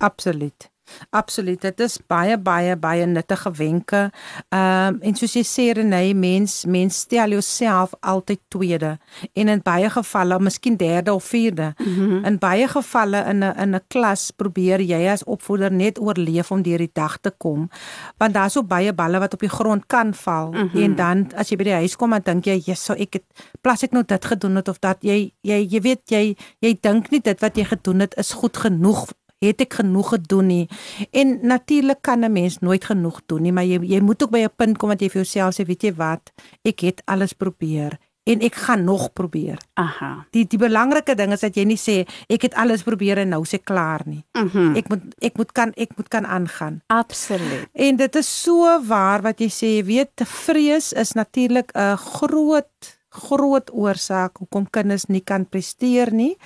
[0.00, 0.69] Absoluut.
[1.10, 1.60] Absoluut.
[1.60, 4.10] Dit is baie baie baie nuttige wenke.
[4.48, 8.98] Ehm um, en soos jy sê Renée, mens mens stel jouself altyd tweede
[9.32, 11.74] en in baie gevalle miskien derde of vierde.
[11.78, 12.24] Mm -hmm.
[12.26, 16.62] In baie gevalle in 'n in 'n klas probeer jy as opvoeder net oorleef om
[16.62, 17.70] deur die dag te kom.
[18.18, 20.82] Want daar's so baie balle wat op die grond kan val mm -hmm.
[20.82, 23.24] en dan as jy by die huis kom dan dink jy, "Jesus, ek het
[23.60, 27.10] plas ek nou dit gedoen het of dat jy jy jy weet jy jy dink
[27.10, 29.08] nie dit wat jy gedoen het is goed genoeg
[29.40, 30.68] het ek genoeg gedoen nie.
[31.10, 34.44] En natuurlik kan 'n mens nooit genoeg doen nie, maar jy jy moet ook by
[34.44, 36.32] 'n punt kom wat jy vir jouself sê, weet jy wat?
[36.62, 37.98] Ek het alles probeer
[38.30, 39.58] en ek gaan nog probeer.
[39.80, 40.26] Aha.
[40.30, 43.42] Die die belangrike ding is dat jy nie sê ek het alles probeer en nou
[43.50, 44.24] ek klaar nie.
[44.38, 44.76] Mhm.
[44.76, 46.82] Ek moet ek moet kan ek moet kan aangaan.
[46.86, 47.68] Absoluut.
[47.72, 52.99] En dit is so waar wat jy sê, jy weet, vrees is natuurlik 'n groot
[53.10, 56.36] groot oorsaak hoekom kinders nie kan presteer nie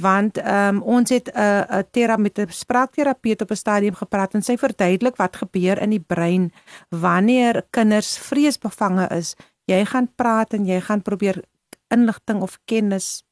[0.00, 4.34] want um, ons het 'n uh, 'n tera met 'n spraakterapeut op 'n stadium gepraat
[4.34, 6.52] en sy verduidelik wat gebeur in die brein
[6.90, 9.34] wanneer kinders vreesbevange is
[9.66, 11.42] jy gaan praat en jy gaan probeer
[11.88, 13.24] inligting of kennis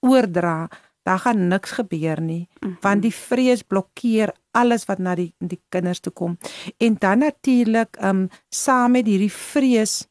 [0.00, 0.68] oordra
[1.02, 2.76] daar gaan niks gebeur nie Mhm.
[2.80, 6.38] want die vrees blokkeer alles wat na die die kinders toe kom
[6.78, 10.06] en dan natuurlik um saam met hierdie vrees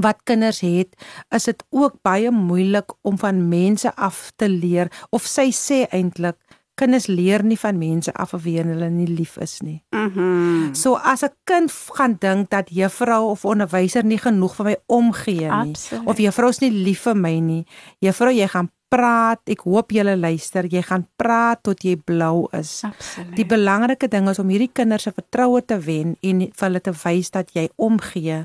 [0.00, 0.96] wat kinders het
[1.34, 6.36] is dit ook baie moeilik om van mense af te leer of sy sê eintlik
[6.80, 9.82] kinders leer nie van mense af of wie hulle nie lief is nie.
[9.92, 10.74] Mhm.
[10.74, 15.50] So as 'n kind gaan dink dat juffrou of onderwyser nie genoeg vir my omgee
[15.50, 16.06] nie Absoluut.
[16.06, 17.66] of juffrou is nie lief vir my nie.
[18.00, 19.40] Juffrou, jy gaan praat.
[19.52, 20.66] Ek hoop julle luister.
[20.68, 22.82] Jy gaan praat tot jy blou is.
[22.84, 23.32] Absoluut.
[23.38, 26.92] Die belangrike ding is om hierdie kinders se vertroue te wen en vir hulle te
[27.04, 28.42] wys dat jy omgee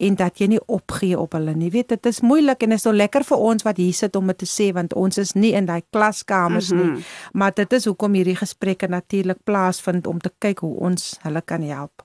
[0.00, 1.70] en dat jy nie opgee op hulle nie.
[1.74, 4.40] Weet dit is moeilik en is so lekker vir ons wat hier sit om dit
[4.40, 6.78] te sê want ons is nie in daai klaskamers Mhm.
[6.96, 7.04] nie.
[7.34, 11.62] Maar dit is hoekom hierdie gesprekke natuurlik plaasvind om te kyk hoe ons hulle kan
[11.62, 12.02] help.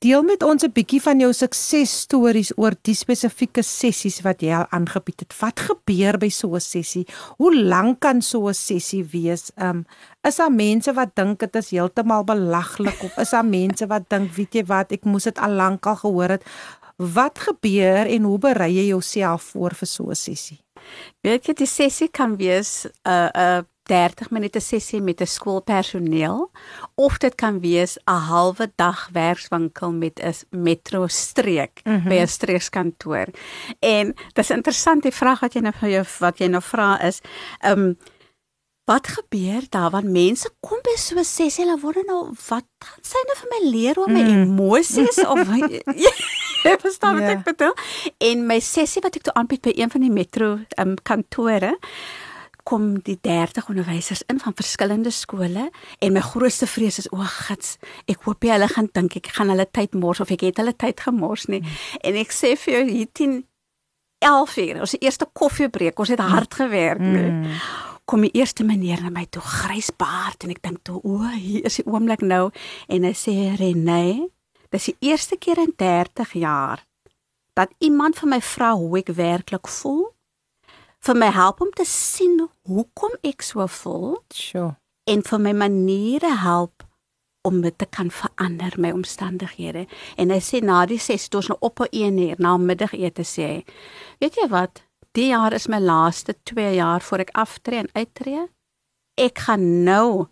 [0.00, 4.64] Deel met ons 'n bietjie van jou suksesstories oor die spesifieke sessies wat jy al
[4.72, 5.34] aangebied het.
[5.40, 7.06] Wat gebeur by so 'n sessie?
[7.36, 9.52] Hoe lank kan so 'n sessie wees?
[9.56, 9.84] Um
[10.22, 14.32] is daar mense wat dink dit is heeltemal belaglik of is daar mense wat dink,
[14.32, 16.44] weet jy wat, ek moes dit al lank al gehoor het.
[16.96, 20.60] Wat gebeur en hoe berei jy jouself voor vir so 'n sessie?
[21.20, 25.26] Weet jy die sessie kan wees 'n uh, 'n uh, 30 minute sessie met 'n
[25.26, 26.50] skoolpersoneel
[26.94, 32.08] of dit kan wees 'n halwe dag werkswinkel met 'n metro streek mm -hmm.
[32.08, 33.26] by 'n streekskantoor.
[33.78, 37.20] En dis interessant die vraag wat jy nou vir jou wat jy nou vra is,
[37.60, 37.96] ehm um,
[38.90, 42.66] Wat gebeur daar want mense kom by so 'n sessie en hulle wonder nou wat
[42.78, 44.42] gaan sy nou vir my leer oor my mm.
[44.42, 45.38] emosies of
[46.64, 47.36] jy verstaan wat Ja.
[47.36, 47.74] ek bedoel?
[48.18, 51.78] En my sessie wat ek toe aanbied by een van die metro um, kantore
[52.70, 57.76] kom die 30 onderwysers in van verskillende skole en my grootste vrees is o, gits,
[58.10, 60.74] ek hoop nie hulle gaan dink ek gaan hulle tyd mors of ek het hulle
[60.78, 61.62] tyd gemors nie.
[61.64, 61.78] Mm.
[62.06, 63.40] En ek sê vir jou hier 10
[64.20, 67.00] 11 uur, ons eerste koffiebreek, ons het hard gewerk.
[67.00, 67.46] Mm.
[68.04, 71.64] Kom die eerste meneer na my toe, grys baard en ek dink toe, o, hier
[71.64, 72.50] is die oomblik nou
[72.92, 74.28] en hy sê Renée,
[74.70, 76.84] dis die eerste keer in 30 jaar
[77.58, 80.04] dat iemand vir my vra hoe ek werklik voel
[81.06, 84.76] vir my help om te sien hoekom ek so voel Sjoe.
[85.06, 86.82] en vir my maniere help
[87.48, 89.86] om dit te kan verander my omstandighede.
[90.20, 93.22] En hy sê na die ses toe ons nou op 'n 1 uur na middagete
[93.24, 93.42] sê.
[93.48, 93.64] hy,
[94.20, 94.82] Weet jy wat?
[95.12, 98.48] Die jaar is my laaste 2 jaar voor ek aftree en uittreë.
[99.16, 100.26] Ek gaan nou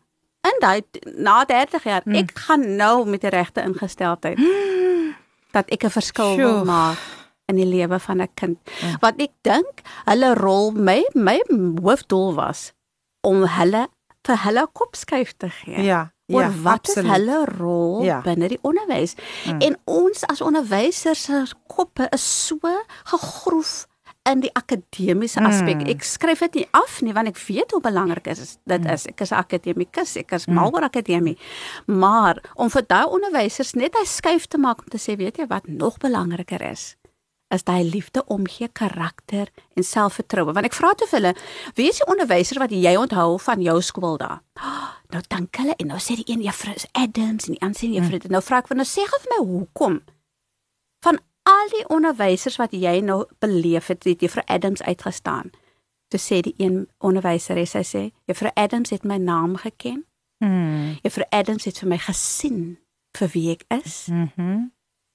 [0.44, 0.82] in daai
[1.16, 2.14] na 30 jaar, Hmm.
[2.14, 4.38] ek gaan nou met die regte ingesteldheid
[5.54, 6.36] dat ek 'n verskil Sjoe.
[6.36, 6.98] wil maak
[7.48, 8.58] in die lewe van 'n kind.
[8.80, 8.96] Ja.
[9.00, 11.40] Want ek dink hulle rol my my
[11.82, 12.72] hoofdoel was
[13.20, 13.88] om hulle
[14.26, 15.82] vir hulle kopskuif te gee.
[15.82, 16.12] Ja.
[16.30, 17.04] Oor ja, wat absoluut.
[17.06, 18.20] is hulle rol Ja.
[18.20, 19.14] binne die onderwys?
[19.46, 19.60] Mm.
[19.60, 22.58] En ons as onderwysers se koppe is so
[23.04, 23.86] gegroef
[24.30, 25.88] in die akademiese aspek.
[25.88, 29.06] Ek skryf dit nie af nie want ek weet hoe belangrik is dit is.
[29.06, 31.38] Ek is 'n akademikus, ek is mal oor akademie.
[31.86, 35.46] Maar om vir daai onderwysers net hy skuif te maak om te sê, weet jy
[35.46, 36.96] wat nog belangriker is?
[37.54, 41.32] Is daai liefde omgee karakter en selfvertroue want ek vra te hulle
[41.78, 44.38] wie is die onderwyser wat jy onthou van jou skool oh,
[45.12, 47.90] nou dink hulle en nou sê die een juffrou is Adams en die ander sê
[47.92, 48.34] juffrou hmm.
[48.36, 50.00] nou vra ek vir nou sê gou vir my hoekom
[51.06, 55.52] van al die onderwysers wat jy nou beleef het het juffrou Adams uitgestaan
[56.12, 60.02] toe sê die een onderwyser sy sê juffrou Adams het my naam geken
[60.44, 60.98] hmm.
[61.04, 62.76] juffrou Adams het vir my gesien
[63.16, 64.34] vir wie ek is Mhm.
[64.36, 64.66] Mm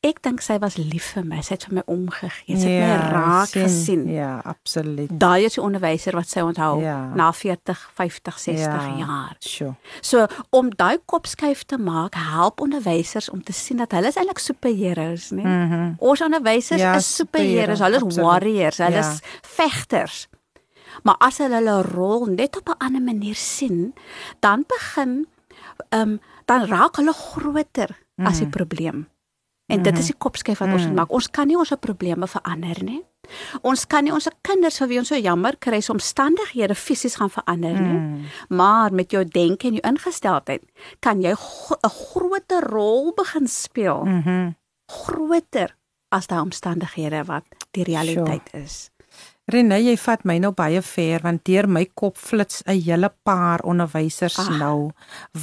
[0.04, 1.38] ek dink sy was lief vir my.
[1.42, 2.58] Sy het vir my omgegee.
[2.60, 3.64] Sy het Ja, my raak sien.
[3.64, 4.08] gesien.
[4.12, 5.10] Ja, absoluut.
[5.20, 7.14] Daai is die onderwyser wat sy onthou Ja.
[7.16, 8.98] na 40, 50, 60 Ja.
[8.98, 9.36] jaar.
[9.40, 9.76] Sjoe.
[10.02, 14.40] So om daai kopskuif te maak, help onderwysers om te sien dat hulle is eintlik
[14.40, 15.44] superheroes, né?
[15.44, 15.94] Mhm.
[16.00, 17.80] Ons onderwysers Ja, is superheroes.
[17.80, 18.26] Hulle is absoluut.
[18.30, 19.10] warriors, hulle Ja.
[19.12, 20.28] is vegters.
[21.04, 23.94] Maar as hulle hulle rol net op 'n ander manier sien,
[24.42, 25.28] dan begin
[25.92, 28.26] ehm um, dan raak hulle groter mm.
[28.28, 29.08] as die probleem.
[29.74, 31.12] En dit is die kopskuif wat ons moet maak.
[31.12, 33.02] Ons kan nie ons probleme verander nie.
[33.64, 37.32] Ons kan nie ons kinders vir wie ons so jammer kry se omstandighede fisies gaan
[37.32, 38.00] verander nie.
[38.00, 38.26] Mm.
[38.60, 40.64] Maar met jou denke en jou ingesteldheid
[41.00, 44.06] kan jy 'n groter rol begin speel.
[44.06, 44.56] Mhm.
[44.88, 45.76] Groter
[46.12, 48.90] as daai omstandighede wat die realiteit is.
[49.52, 53.60] Renée, jy vat my nou baie ver want deur my kop flits 'n hele paar
[53.64, 54.58] onderwysers Ag.
[54.58, 54.92] nou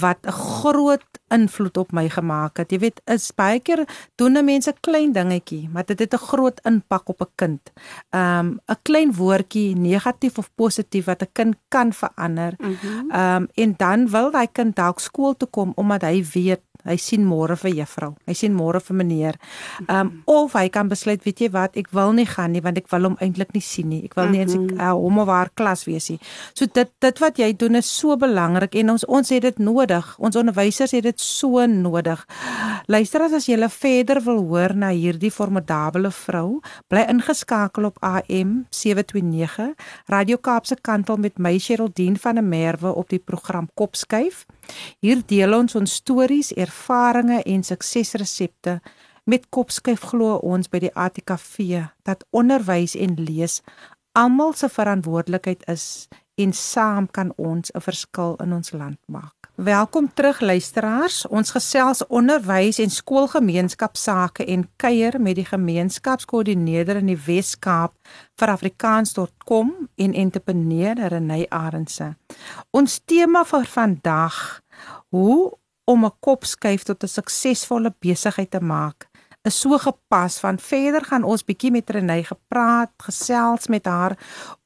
[0.01, 2.73] wat 'n groot invloed op my gemaak het.
[2.73, 3.85] Jy weet, is baie keer
[4.17, 7.73] doen 'n mens 'n klein dingetjie, maar dit het 'n groot impak op 'n kind.
[8.11, 12.55] Um 'n klein woordjie, negatief of positief wat 'n kind kan verander.
[12.59, 13.11] Mhm.
[13.11, 17.25] Um en dan wil daai kind dalk skool toe kom omdat hy weet hy sien
[17.27, 18.15] môre vir juffrou.
[18.29, 19.39] Hy sien môre vir meneer.
[19.89, 22.91] Um of hy kan besluit, weet jy wat, ek wil nie gaan nie want ek
[22.93, 24.03] wil hom eintlik nie sien nie.
[24.09, 26.19] Ek wil nie eens ek uh, hom of haar klas wees nie.
[26.55, 30.15] So dit dit wat jy doen is so belangrik en ons ons het dit nodig.
[30.19, 32.23] Ons onderwysers het dit so nodig.
[32.87, 39.75] Luister as jy verder wil hoor na hierdie formidable vrou, bly ingeskakel op AM 729
[40.09, 44.47] Radio Kaapse Kantel met my Sherldien van der Merwe op die program Kopskuif.
[45.01, 48.81] Hier deel ons ons stories, ervarings en suksesresepte.
[49.25, 53.61] Met Kopskuif glo ons by die ATKV dat onderwys en lees
[54.13, 59.40] almal se verantwoordelikheid is en saam kan ons 'n verskil in ons land maak.
[59.61, 61.27] Welkom terug luisteraars.
[61.29, 67.93] Ons gesels onderwys en skoolgemeenskapsake en kuier met die gemeenskapskoördineerder in die Wes-Kaap
[68.41, 72.15] vir Afrikaans.com en entrepreneur Renay Arendse.
[72.73, 74.63] Ons tema vir vandag:
[75.13, 75.53] hoe
[75.85, 79.09] om 'n kopskuif tot 'n suksesvolle besigheid te maak
[79.43, 84.17] is so gepas want verder gaan ons bietjie met Renay gepraat, gesels met haar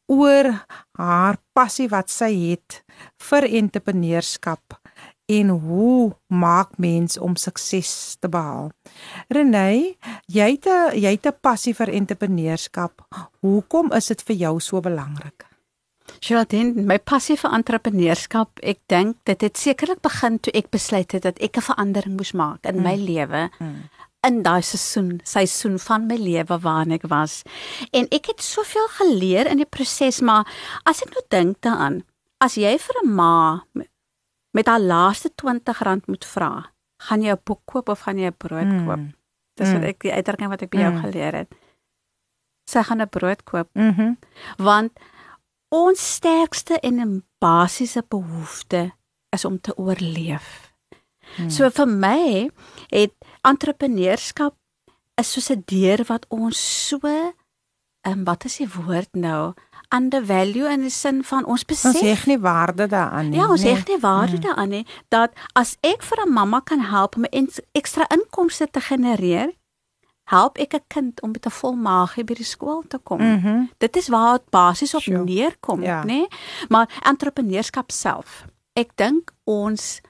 [0.07, 2.85] oor haar passie wat sy het
[3.31, 4.84] vir entrepreneurskap
[5.27, 8.71] en hoe maak mens om sukses te behaal.
[9.29, 13.07] Renay, jy het 'n jy het 'n passie vir entrepreneurskap.
[13.41, 15.47] Hoekom is dit vir jou so belangrik?
[16.21, 21.23] Geraldine, my passie vir entrepreneurskap, ek dink dit het sekerlik begin toe ek besluit het
[21.23, 23.51] dat ek 'n verandering moes maak in my lewe.
[24.25, 27.43] in daai seisoen, seisoen van my lewe waarin ek was.
[27.93, 30.49] En ek het soveel geleer in die proses, maar
[30.89, 32.03] as ek nou dink daaraan,
[32.41, 33.65] as jy vir 'n ma
[34.55, 36.71] met- haar laaste R20 moet vra,
[37.03, 38.87] gaan jy 'n boek koop of gaan jy 'n brood Mm.
[38.87, 39.01] koop?
[39.57, 39.89] Dis wat Mm.
[39.89, 41.01] ek die uitdrukking wat ek by jou Mm.
[41.03, 41.55] geleer het.
[42.71, 44.01] Sy gaan 'n brood koop Mhm.
[44.01, 44.17] Mm
[44.59, 44.93] want
[45.71, 48.93] ons sterkste en basiese behoefte
[49.33, 50.73] is om te oorleef.
[51.37, 51.51] Hmm.
[51.51, 52.51] So vir my
[52.91, 53.13] het
[53.43, 54.55] entrepreneurskap
[55.17, 57.33] is soos 'n deur wat ons so ehm
[58.19, 59.55] um, wat is die woord nou
[59.95, 63.39] undervalue in die sin van ons Ons besef heg nie waarde daaraan nie.
[63.39, 63.75] Ja, ons nee.
[63.75, 67.25] heg nie waarde daaraan nie dat as ek vir 'n mamma kan help om
[67.73, 69.53] ekstra inkomste te genereer,
[70.25, 73.19] help ek 'n kind om met 'n vol maagie by die skool te kom.
[73.21, 73.65] Mhm.
[73.79, 75.25] Dit is waar dit basies op Sure.
[75.25, 76.05] neerkom, Ja.
[76.05, 76.27] nê?
[76.69, 78.45] Maar entrepreneurskap self.
[78.73, 80.01] Ek dink ons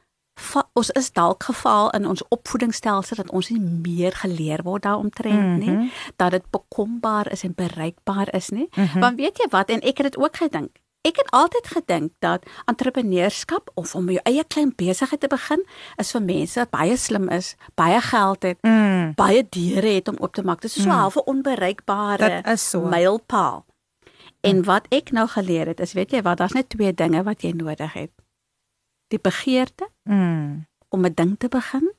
[0.73, 5.71] ons is dalk geval in ons opvoedingsstelsel dat ons nie meer geleer word daaromtrent nie,
[5.71, 5.89] Mhm.
[6.17, 8.69] dat dit bekombaar is en bereikbaar is nie.
[8.75, 8.99] Mhm.
[9.01, 10.77] Want weet jy wat en ek het dit ook gedink.
[11.03, 15.65] Ek het altyd gedink dat entrepreneurskap of om jou eie klein besigheid te begin
[15.97, 19.13] is vir mense wat baie slim is, baie geld het, Mm.
[19.15, 20.61] baie deure het om op te maak.
[20.61, 21.11] Dit is so Mm.
[21.17, 22.81] 'n onbereikbare Dit is so.
[22.81, 23.65] mylpaal.
[24.41, 27.43] En wat ek nou geleer het, is weet jy wat, daar's net twee dinge wat
[27.43, 28.11] jy nodig het.
[29.09, 30.67] Die begeerte Mm.
[30.89, 31.93] om 'n ding te begin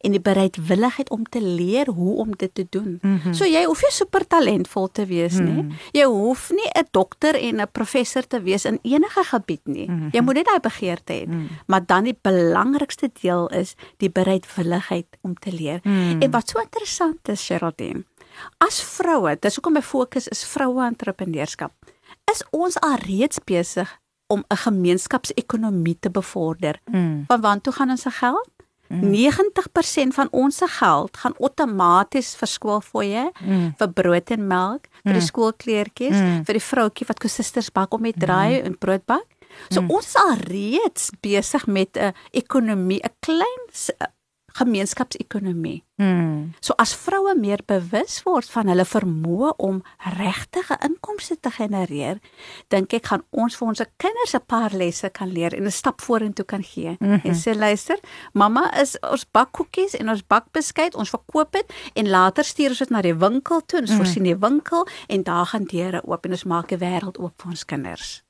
[0.00, 2.98] en die bereidwilligheid om te leer hoe om dit te doen.
[3.02, 3.34] Mm -hmm.
[3.34, 5.54] So jy hoef nie super talentvol te wees mm -hmm.
[5.66, 5.76] nie.
[5.92, 9.90] Jy hoef nie 'n dokter en 'n professor te wees in enige gebied nie.
[9.90, 10.08] Mm -hmm.
[10.12, 11.26] Jy moet net daai begeerte hê.
[11.26, 11.48] Mm -hmm.
[11.66, 15.80] Maar dan die belangrikste deel is die bereidwilligheid om te leer.
[15.82, 16.22] Mm -hmm.
[16.22, 18.04] En wat so interessant is, Geraldine,
[18.58, 21.72] as vroue, dis hoekom my fokus is vroue entrepreneurskap.
[22.32, 23.98] Is ons alreeds besig
[24.30, 26.80] om 'n gemeenskapsekonomie te bevorder.
[26.90, 27.24] Mm.
[27.26, 28.50] Want waartoe gaan ons se geld?
[28.88, 29.10] Mm.
[29.10, 33.74] 90% van ons se geld gaan outomaties vir skoolfooie, mm.
[33.78, 36.40] vir brood en melk, vir die skoolkleertjies, mm.
[36.44, 38.66] vir die vroutjie wat kosisters bak om met draai mm.
[38.66, 39.26] en brood bak.
[39.68, 39.90] So mm.
[39.94, 43.62] ons is alreeds besig met 'n ekonomie, 'n klein
[44.52, 45.82] gemeenskapsekonomie.
[46.00, 46.54] Hmm.
[46.60, 49.82] So as vroue meer bewus word van hulle vermoë om
[50.16, 52.22] regtige inkomste te genereer,
[52.72, 56.00] dink ek gaan ons vir ons kinders 'n paar lesse kan leer en 'n stap
[56.00, 56.96] vorentoe kan gee.
[56.98, 57.20] Mm -hmm.
[57.24, 57.98] En sê luister,
[58.32, 62.68] mamma is ons bak koekies en ons bak beskuit, ons verkoop dit en later stuur
[62.68, 64.04] ons dit na die winkel toe, ons mm -hmm.
[64.04, 67.50] voorsien die winkel en daar gaan deure oop en ons maak 'n wêreld oop vir
[67.50, 68.22] ons kinders.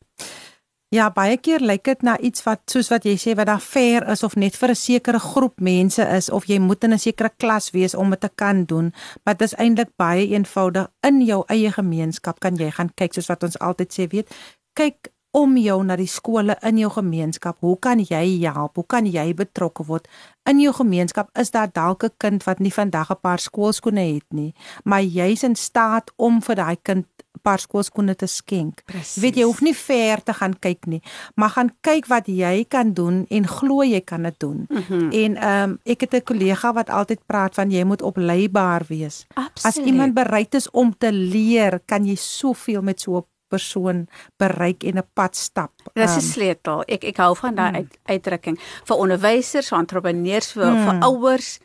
[0.91, 4.03] Ja, baie keer lyk dit na iets wat soos wat jy sê wat daar fair
[4.11, 7.31] is of net vir 'n sekere groep mense is of jy moet in 'n sekere
[7.39, 8.93] klas wees om dit te kan doen,
[9.25, 13.29] maar dit is eintlik baie eenvoudig in jou eie gemeenskap kan jy gaan kyk soos
[13.29, 14.35] wat ons altyd sê, weet,
[14.75, 17.61] kyk om jou na die skole in jou gemeenskap.
[17.63, 18.75] Hoe kan jy help?
[18.81, 20.09] Hoe kan jy betrokke word?
[20.49, 24.27] In jou gemeenskap is daar dalk 'n kind wat nie vandag 'n paar skoolskoene het
[24.33, 24.55] nie,
[24.85, 27.07] maar jy's in staat om vir daai kind
[27.37, 28.83] 'n paar skoolskoene te skenk.
[28.85, 29.23] Precies.
[29.23, 31.03] Weet jy hoef nie ver te gaan kyk nie,
[31.35, 34.67] maar gaan kyk wat jy kan doen en glo jy kan dit doen.
[34.69, 35.11] Mm -hmm.
[35.11, 39.27] En ehm um, ek het 'n kollega wat altyd praat van jy moet opleibaar wees.
[39.35, 39.77] Absoluut.
[39.77, 44.07] As iemand bereid is om te leer, kan jy soveel met so 'n persoon
[44.41, 45.73] bereik en 'n pad stap.
[45.95, 46.85] Dis 'n um, sleutel.
[46.87, 47.77] Ek ek hou van daai mm.
[47.77, 50.85] uit, uitdrukking vir onderwysers, vir entrepreneurs, vir, mm.
[50.87, 51.59] vir ouers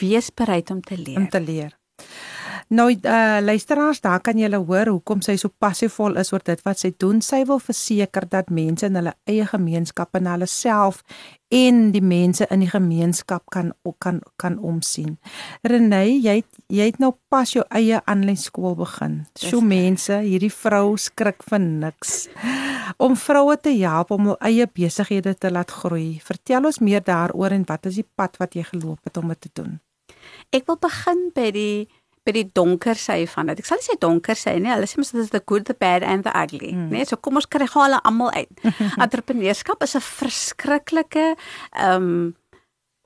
[0.00, 1.18] wees bereid om te leer.
[1.18, 1.72] Om te leer.
[2.68, 6.80] Nou uh luisteraars, daar kan julle hoor hoekom sy so passievol is oor dit wat
[6.80, 7.20] sy doen.
[7.22, 11.02] Sy wil verseker dat mense in hulle eie gemeenskap en hulle self
[11.54, 15.18] en die mense in die gemeenskap kan kan kan omsien.
[15.62, 16.42] Renée, jy
[16.72, 19.24] jy het nou pas jou eie aanlyn skool begin.
[19.36, 22.28] So mense, hierdie vrou skrik vir niks.
[22.98, 26.20] Om vroue te help om hul eie besighede te laat groei.
[26.24, 29.40] Vertel ons meer daaroor en wat is die pad wat jy geloop het om dit
[29.40, 29.80] te doen?
[30.54, 31.86] Ek wil begin by die
[32.24, 33.60] by die donker sy van dit.
[33.60, 34.72] Ek sal nie sê donker sy nie.
[34.72, 36.88] Hulle sê mos dit is the good, the bad and the ugly, mm.
[36.88, 37.02] né?
[37.02, 38.64] Nee, so kom ons kry hulle almal uit.
[39.04, 41.34] Entrepreneurskap is 'n verskriklike
[41.72, 42.36] ehm um,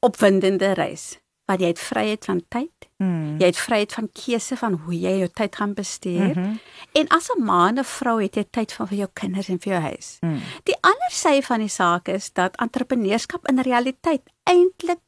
[0.00, 2.88] opwindende reis waar jy het vryheid van tyd.
[3.00, 3.38] Mm.
[3.40, 6.36] Jy het vryheid van keuse van hoe jy jou tyd gaan bestuur.
[6.36, 6.58] Mm -hmm.
[6.92, 9.72] En as 'n man en 'n vrou het jy tyd vir jou kinders en vir
[9.72, 10.16] jou huis.
[10.20, 10.40] Mm.
[10.62, 15.00] Die ander sy van die saak is dat entrepreneurskap in realiteit eintlik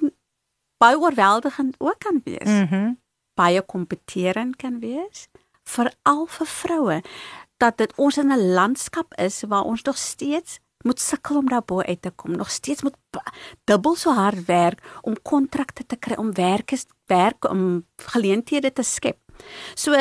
[0.78, 2.48] baie oorweldigend ook kan wees.
[2.48, 2.98] Mm
[3.34, 5.28] baie kompeterend kan wees
[5.64, 6.98] veral vir vroue
[7.60, 11.80] dat dit ons in 'n landskap is waar ons nog steeds moet sukkel om daarbo
[11.80, 12.96] uit te kom nog steeds moet
[13.64, 18.82] dubbel so hard werk om kontrakte te kry om werk is werk om geleenthede te
[18.82, 19.18] skep.
[19.74, 19.92] So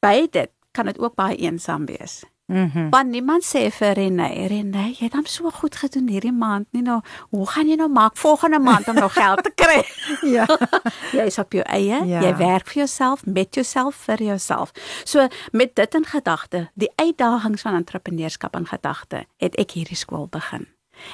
[0.00, 2.78] by dit kan dit ook baie eensaam wees Mhm.
[2.78, 6.66] Mm Want niemand sê vir Renée, Renée, jy het hom so goed gedoen hierdie maand,
[6.70, 9.80] nie nou, hoe gaan jy nou maak volgende maand om nog geld te kry?
[10.36, 10.44] ja.
[11.16, 12.20] jy is op jou eie, ja.
[12.20, 14.72] jy werk vir jouself, met jouself vir jouself.
[15.04, 20.28] So met dit in gedagte, die uitdagings van entrepreneurskap in gedagte, het ek hierdie skool
[20.28, 20.68] begin.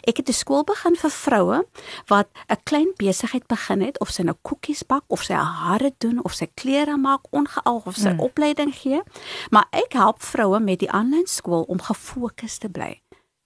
[0.06, 1.64] Ek het 'n skool begin vir vroue
[2.06, 6.24] wat 'n klein besigheid begin het of sy nou koekies bak of sy hare doen
[6.24, 8.20] of sy klere maak ongeag of sy mm.
[8.20, 9.02] opleiding gee.
[9.50, 13.00] Maar ek help vroue met die aanlyn skool om gefokus te bly.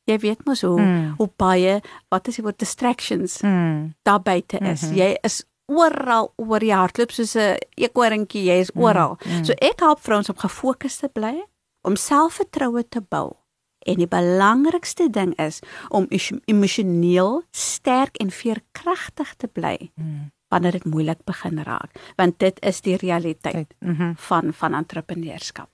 [0.05, 1.15] Jy weet mos hoe mm.
[1.17, 3.95] hoe baie wat is die woord distractions mm.
[4.03, 4.83] daar buite is.
[4.83, 4.99] Mm -hmm.
[4.99, 9.17] Jy is oral oor die hardloop soos 'n eekhoringkie, jy is mm, oral.
[9.25, 9.33] Mm.
[9.33, 9.45] Mm.
[9.45, 11.45] So ek help vrouens om gefokus te bly,
[11.83, 13.37] om selfvertroue te bou
[13.85, 16.09] En die belangrikste ding is om
[16.45, 20.31] emosioneel sterk en veerkragtig te bly hmm.
[20.49, 24.17] wanneer dit moeilik begin raak, want dit is die realiteit mm -hmm.
[24.17, 25.71] van van entrepreneurskap.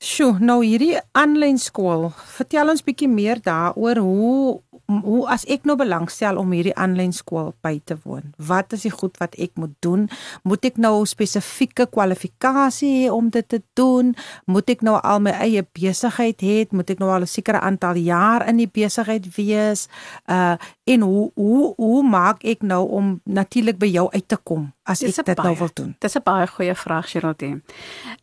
[0.00, 2.06] Sjoe, nou hierdie aanlyn skool,
[2.38, 4.62] vertel ons bietjie meer daaroor hoe
[5.04, 8.90] hoe as ek nou belangstel om hierdie aanlyn skool by te woon, wat is die
[8.90, 10.08] goed wat ek moet doen?
[10.42, 14.14] Moet ek nou spesifieke kwalifikasie hê om dit te doen?
[14.50, 16.66] Moet ek nou al my eie besigheid hê?
[16.74, 19.88] Moet ek nou al 'n sekere aantal jaar in die besigheid wees?
[20.26, 20.56] Uh
[20.90, 25.02] en hoe hoe hoe maak ek nou om natuurlik by jou uit te kom as
[25.02, 25.94] ek dit baie, nou wil doen?
[26.00, 27.62] Dis 'n baie goeie vraag, Charlotte.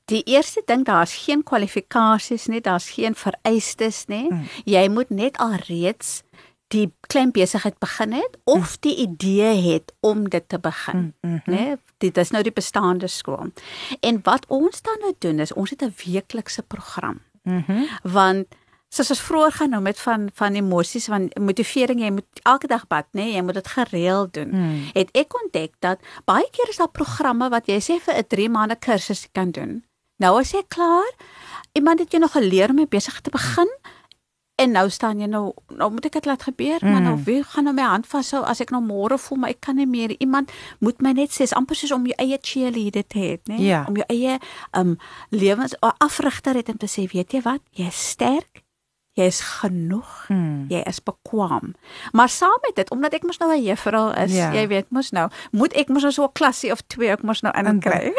[0.06, 4.28] Die eerste ding, daar's geen kwalifikasies nie, daar's geen vereistes nie.
[4.28, 4.44] Hmm.
[4.66, 6.24] Jy moet net al reeds
[6.68, 11.52] die klein besigheid begin het of die idee het om dit te begin, Mm, mhm.
[11.52, 11.78] né?
[11.98, 13.52] Dit is nou die bestaande skool.
[14.00, 17.22] En wat ons dan nou doen is ons het 'n weeklikse program.
[17.44, 17.84] Mhm.
[18.04, 18.46] Want
[18.90, 23.06] soos ons vroeër genoem het van van emosies van motivering jy moet elke dag bad
[23.12, 23.34] nê nee?
[23.36, 24.86] jy moet dit gereeld doen Mm.
[24.94, 28.50] het ek ontdek dat baie keer is daar programme wat jy sê vir 'n 3
[28.50, 29.84] maande kursus kan doen
[30.24, 31.12] nou as jy klaar
[31.74, 33.70] iemand het jou nog geleer om mee besig te begin
[34.58, 36.92] en nou staan jy nou nou moet ek dit laat gebeur mm.
[36.92, 39.62] maar nou wie gaan nou my hand vashou as ek nou môre voel maar ek
[39.62, 40.52] kan nie meer iemand
[40.82, 43.84] moet my net sê is amper soos om jou eie cheerleader te hê nê Ja.
[43.88, 44.40] om jou eie
[44.74, 44.98] um
[45.30, 48.64] lewens afrigter het om te sê weet jy wat jy is sterk
[49.18, 50.66] jy is genoeg Mm.
[50.70, 51.76] jy is bekwam
[52.14, 54.52] maar saam met dit omdat ek mos nou 'n juffrou is Ja.
[54.54, 57.42] jy weet mos nou moet ek mos nou so 'n klasie of twee ek mos
[57.42, 58.12] nou inkry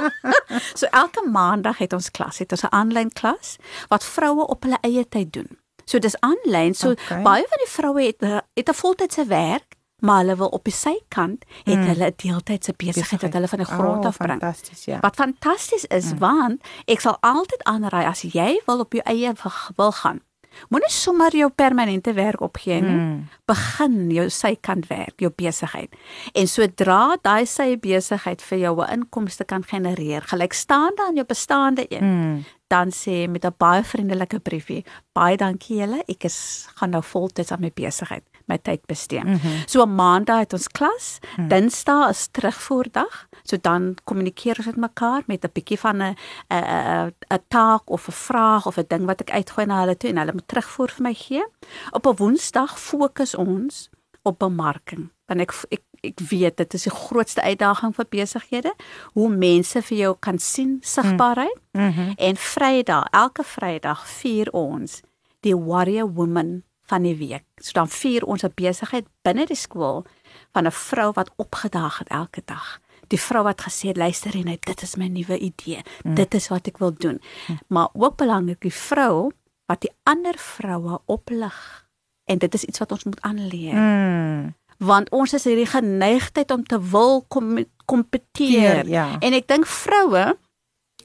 [0.78, 3.56] so elke maandag het ons klas het ons 'n aanlyn klas
[3.88, 5.48] wat vroue op hulle eie tyd doen
[5.84, 7.22] so dis aanlyn so Okay.
[7.22, 8.20] baie van die vroue het
[8.54, 11.86] het 'n voltydse werk maar hulle wil op die sykant het Mm.
[11.86, 14.98] hulle 'n deeltydse besigheid wat hulle van die grond oh, af bring Fantasties, ja.
[15.00, 16.18] wat fantasties is mm.
[16.18, 19.32] want ek sal altyd aanraai as jy wil op jou eie
[19.76, 20.20] wil gaan.
[20.68, 22.94] Moenie sommer jou permanente werk opgee nie.
[22.94, 23.12] Mm.
[23.12, 23.28] Mm.
[23.46, 25.94] Begin jou sykant werk, jou besigheid.
[26.34, 31.86] En sodra daai sy besigheid vir jou 'n inkomste kan genereer, gelykstaande aan jou bestaande
[31.88, 32.22] een, mm.
[32.22, 32.44] Mm.
[32.68, 37.52] dan sê met 'n baie vriendelike briefie, baie dankie julle, ek is gaan nou voltyds
[37.52, 39.24] aan my besigheid my tyd bestee.
[39.24, 39.62] Mm -hmm.
[39.66, 41.48] So maandag het ons klas, mm.
[41.48, 43.26] Dinsdae is terugvoerdag.
[43.42, 46.14] So dan kommunikeer ons met mekaar met 'n bietjie van 'n
[46.48, 50.10] 'n 'n taak of 'n vraag of 'n ding wat ek uitgooi na hulle toe
[50.10, 51.44] en hulle moet terugvoer vir my gee.
[51.90, 53.90] Op 'n Woensdag fokus ons
[54.22, 55.10] op bemarking.
[55.26, 58.74] Want ek ek ek weet dit is die grootste uitdaging vir besighede
[59.12, 61.58] hoe mense vir jou kan sien sigbaarheid.
[61.72, 62.12] Mm -hmm.
[62.16, 65.00] En Vrydag, elke Vrydag vier ons
[65.40, 66.62] die Warrior Woman
[66.92, 67.44] van die week.
[67.56, 70.04] So dan vier ons 'n besigheid binne die skool
[70.52, 72.80] van 'n vrou wat opgedaag het elke dag.
[73.08, 75.80] Die vrou wat gesê het, luister en dit is my nuwe idee.
[76.04, 76.14] Mm.
[76.14, 77.20] Dit is wat ek wil doen.
[77.48, 77.58] Mm.
[77.68, 79.32] Maar ook belangrik, die vrou
[79.66, 81.86] wat die ander vroue oplig.
[82.24, 83.74] En dit is iets wat ons moet aanleer.
[83.74, 84.54] Mm.
[84.78, 88.88] Want ons is hierdie geneigtheid om te wil kom kompeteer.
[88.88, 89.18] Ja.
[89.20, 90.36] En ek dink vroue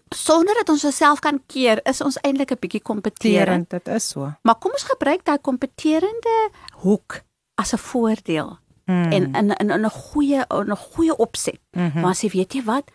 [0.10, 3.70] sonder dat ons osself kan keer, is ons eintlik 'n bietjie kompeterend.
[3.70, 4.34] Terend, dit is so.
[4.42, 6.50] Maar kom ons gebruik daai kompeterende
[6.84, 7.22] hoek
[7.56, 9.12] as 'n voordeel Mm.
[9.12, 11.60] en in in 'n goeie 'n goeie opset.
[11.72, 12.02] Mm -hmm.
[12.02, 12.92] Maar as jy weet jy wat,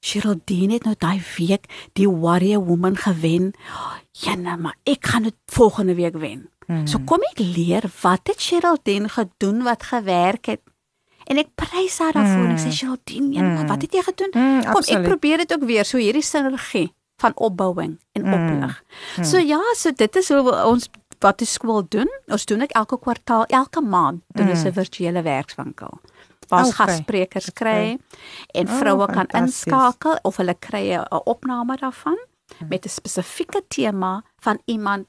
[0.00, 3.52] Geraldine het nou daai week die Warrior Woman gewen.
[4.24, 6.48] Nee, maar ek gaan dit volgende week wen.
[6.66, 6.86] Mm.
[6.86, 10.60] So kom ek leer wat het Geraldine gedoen wat gewerk het.
[11.30, 14.32] En ek prys haar daarvoor en ek sê Geraldine, ja, maar wat het jy gedoen?
[14.34, 15.06] Mm, Kom, ek absoluut.
[15.08, 16.88] probeer dit ook weer, so hierdie sinergie
[17.22, 18.32] van opbouing en Mm.
[18.34, 18.82] oplig.
[19.22, 20.88] So ja, so dit is hoe ons
[21.20, 22.08] wat die skool doen.
[22.26, 26.00] Ons doen ek elke kwartaal, elke maand doen ons 'n virtuele werkswinkel.
[26.48, 26.86] Waar ons Okay.
[26.86, 27.98] gassprekers kry
[28.54, 29.64] en Oh, vroue kan fantasties.
[29.66, 32.18] inskakel of hulle kry 'n 'n opname daarvan
[32.68, 35.06] met 'n spesifieke tema van iemand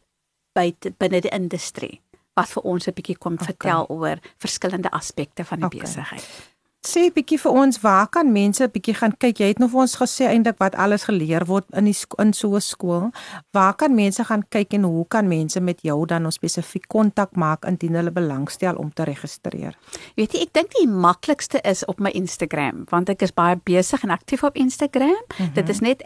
[0.53, 2.01] buite binne die industrie
[2.33, 5.79] wat vir ons 'n bietjie kom vertel oor verskillende aspekte van die Okay.
[5.79, 6.51] besigheid.
[6.81, 9.37] Sê bietjie vir ons, waar kan mense bietjie gaan kyk?
[9.37, 12.55] Jy het nou vir ons gesê eintlik wat alles geleer word in die in so
[12.55, 13.11] 'n skool.
[13.53, 17.35] Waar kan mense gaan kyk en hoe kan mense met jou dan nou spesifiek kontak
[17.35, 19.77] maak indien hulle belangstel om te registreer?
[20.15, 24.03] Weet jy, ek dink die maklikste is op my Instagram, want ek is baie besig
[24.03, 25.09] en aktief op Instagram.
[25.09, 25.53] Mm -hmm.
[25.53, 26.01] Dit is net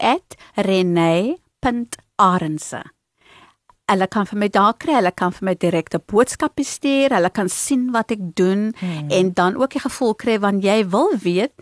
[0.56, 2.84] @renay.arendse.
[3.86, 7.50] Hulle kan vir my daar kry, hulle kan vir my direkte boodskappe stuur, hulle kan
[7.50, 9.12] sien wat ek doen hmm.
[9.14, 11.54] en dan ook die gevoel kry want jy wil weet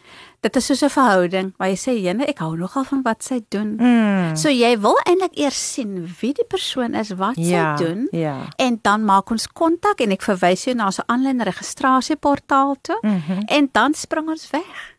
[0.44, 3.40] dit is soos 'n verhouding waar jy sê jene ek hou nogal van wat sy
[3.50, 3.76] doen.
[3.80, 4.36] Mm.
[4.36, 8.50] So jy wil eintlik eers sien wie die persoon is, wat ja, sy doen Ja.
[8.58, 13.00] en dan maak ons kontak en ek verwys jou na so 'n aanlyn registrasieportaal toe.
[13.02, 14.93] Mm en dan spring ons weg.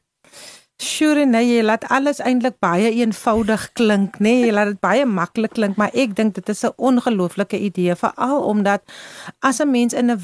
[0.83, 4.25] Sure nee, jy laat alles eintlik baie eenvoudig klink, nê?
[4.27, 7.95] Nee, jy laat dit baie maklik klink, maar ek dink dit is 'n ongelooflike idee
[7.95, 8.83] veral omdat
[9.41, 10.19] as 'n mens in 'n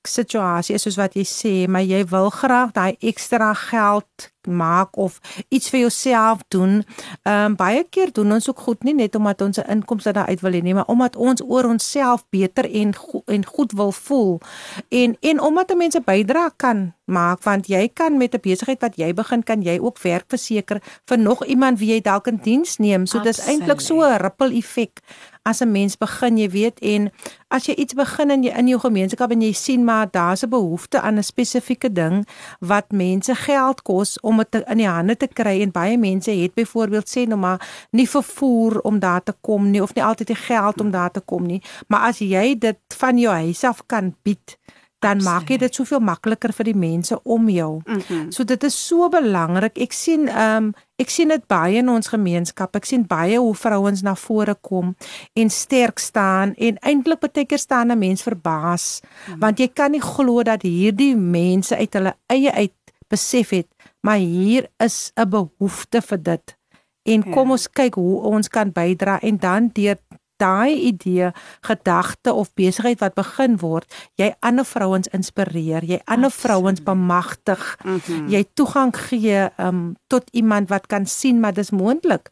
[0.00, 5.20] werksituasie is soos wat jy sê, maar jy wil graag daai ekstra geld maak of
[5.48, 6.84] iets vir jouself doen.
[7.24, 10.40] Ehm um, baie keer doen ons ook goed nie net omdat ons 'n inkomste daaruit
[10.40, 14.40] wil hê nie, maar omdat ons oor onsself beter en go en goed wil voel.
[14.88, 18.80] En en omdat 'n mens 'n bydrae kan maak want jy kan met 'n besigheid
[18.80, 22.40] wat jy begin kan jy ook werk verseker vir nog iemand wie jy dalk in
[22.42, 23.06] diens neem.
[23.06, 25.00] So dis eintlik so 'n ripple effek
[25.42, 27.10] as 'n mens begin, jy weet, en
[27.48, 30.48] as jy iets begin in jou in jou gemeenskap en jy sien maar daar's 'n
[30.48, 32.26] behoefte aan 'n spesifieke ding
[32.60, 36.54] wat mense geld kos om dit in die hande te kry en baie mense het
[36.54, 40.36] byvoorbeeld sê nou maar nie vervoer om daar te kom nie of nie altyd die
[40.36, 44.14] geld om daar te kom nie, maar as jy dit van jou huis af kan
[44.22, 44.58] bied
[45.00, 45.32] dan Absoluut.
[45.32, 47.80] maak jy dit soveel makliker vir die mense om jou.
[47.86, 48.30] Mm -hmm.
[48.32, 49.78] So dit is so belangrik.
[49.78, 52.76] Ek sien ehm um, ek sien dit baie in ons gemeenskap.
[52.76, 54.96] Ek sien baie hoe vrouens na vore kom
[55.32, 59.40] en sterk staan en eintlik baie keer staan 'n mens verbaas mm -hmm.
[59.40, 62.72] want jy kan nie glo dat hierdie mense uit hulle eie uit
[63.08, 63.66] besef het
[64.00, 66.58] maar hier is 'n behoefte vir dit.
[67.02, 67.50] En kom ja.
[67.50, 69.96] ons kyk hoe ons kan bydra en dan deur
[70.40, 71.32] daai idee,
[71.66, 73.88] gedagte of besigheid wat begin word,
[74.20, 78.28] jy ander vrouens inspireer, jy ander vrouens bemagtig, mm -hmm.
[78.28, 82.30] jy toegang gee um, tot iemand wat kan sien maar dis moontlik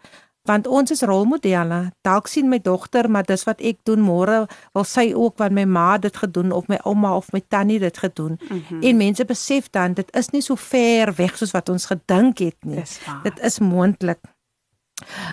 [0.48, 1.80] want ons is rolmodelle.
[2.06, 4.40] Dalk sien my dogter, maar dis wat ek doen môre,
[4.76, 7.98] wil sy ook wat my ma dit gedoen of my ouma of my tannie dit
[7.98, 8.38] gedoen.
[8.38, 8.82] Mm -hmm.
[8.82, 12.56] En mense besef dan dit is nie so ver weg soos wat ons gedink het
[12.64, 12.82] nie.
[13.22, 14.18] Dit is moontlik.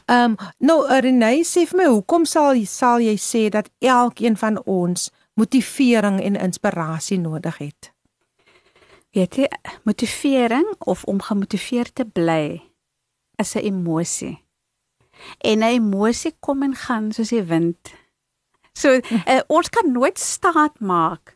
[0.05, 4.61] Ehm um, nou Renée sê vir my hoekom sal sal jy sê dat elkeen van
[4.65, 7.91] ons motivering en inspirasie nodig het?
[9.15, 9.47] Weet jy,
[9.83, 12.61] motivering of om gemotiveerd te bly
[13.37, 14.43] is 'n emosie.
[15.41, 17.93] En 'n emosie kom en gaan soos die wind.
[18.73, 21.34] So uh, ons kan nooit staat maak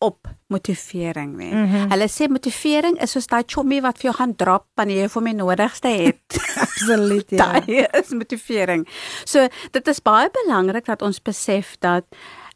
[0.00, 1.52] op motivering nie.
[1.52, 1.90] Mm -hmm.
[1.90, 5.22] Hulle sê motivering is soos daai chommy wat vir jou gaan drop wanneer jy vir
[5.22, 6.40] my nodigste het.
[6.66, 7.30] Absoluut.
[7.30, 7.36] Ja.
[7.36, 8.88] Daai is motivering.
[9.24, 12.04] So dit is baie belangrik dat ons besef dat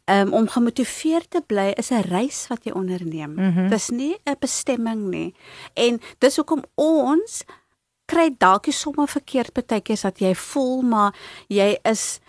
[0.05, 3.33] um, om gemotiveerd te bly is 'n reis wat jy onderneem.
[3.33, 3.69] Mm -hmm.
[3.69, 5.35] Dis nie 'n bestemming nie.
[5.73, 7.43] En dis hoekom ons
[8.05, 11.15] kry dalk sommer verkeerd partykeers dat jy voel maar
[11.47, 12.19] jy is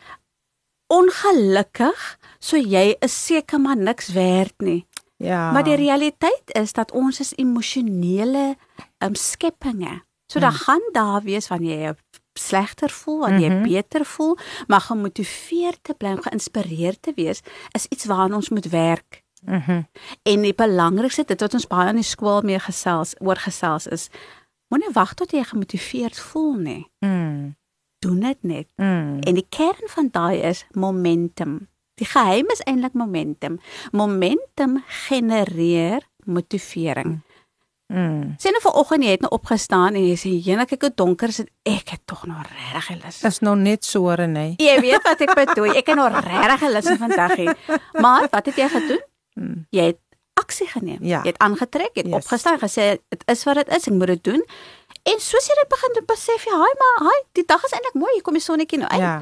[0.87, 4.87] ongelukkig, so jy is seker maar niks werd nie.
[5.17, 5.51] Ja.
[5.53, 8.57] Maar die realiteit is dat ons is emosionele
[8.99, 10.03] um, skepinge.
[10.27, 10.59] So dan hmm.
[10.59, 11.95] gaan daar wees wanneer jy
[12.33, 13.73] slegter voel, wanneer jy mm -hmm.
[13.73, 14.37] beter voel,
[14.67, 17.41] maar gemotiveerd te bly, geïnspireerd te wees
[17.71, 19.25] is iets waaraan ons moet werk.
[19.45, 19.73] Mhm.
[19.73, 19.87] Mm
[20.23, 24.09] en die belangrikste dit wat ons baie in die skool mee gesels oor gesels is
[24.69, 26.91] moenie wag tot jy gemotiveerd voel nie.
[26.99, 27.51] Mhm.
[27.99, 28.67] Doen dit net.
[28.77, 29.19] Mm.
[29.21, 31.69] En die kern van daai is momentum.
[31.97, 33.61] Die geheim is eintlik momentum.
[33.93, 37.21] Momentum genereer motivering.
[37.87, 38.35] Mm.
[38.43, 41.39] Sien nou vanoggend jy het nou opgestaan en jy sê jene kyk hoe donker is
[41.41, 41.51] dit.
[41.71, 43.21] Ek het tog nog regtig lus.
[43.23, 44.57] Dis nog net so hoor nee.
[44.59, 45.71] Jy weet wat ek bedoel.
[45.79, 47.55] Ek het nog regtig lus vandag hier.
[48.03, 49.05] Maar wat het jy gedoen?
[49.39, 49.63] Mm.
[49.71, 50.03] Jy het
[50.37, 51.01] aksie geneem.
[51.01, 51.23] Ja.
[51.25, 52.25] Jy het aangetrek, jy het yes.
[52.25, 54.43] opgestaan, gesê dit is wat dit is, ek moet dit doen.
[55.07, 57.97] En soos jy dit begin te besef, ja, haai maar, haai, die dag is eintlik
[57.97, 59.01] mooi, hier kom die sonnetjie nou uit.
[59.01, 59.15] Ja.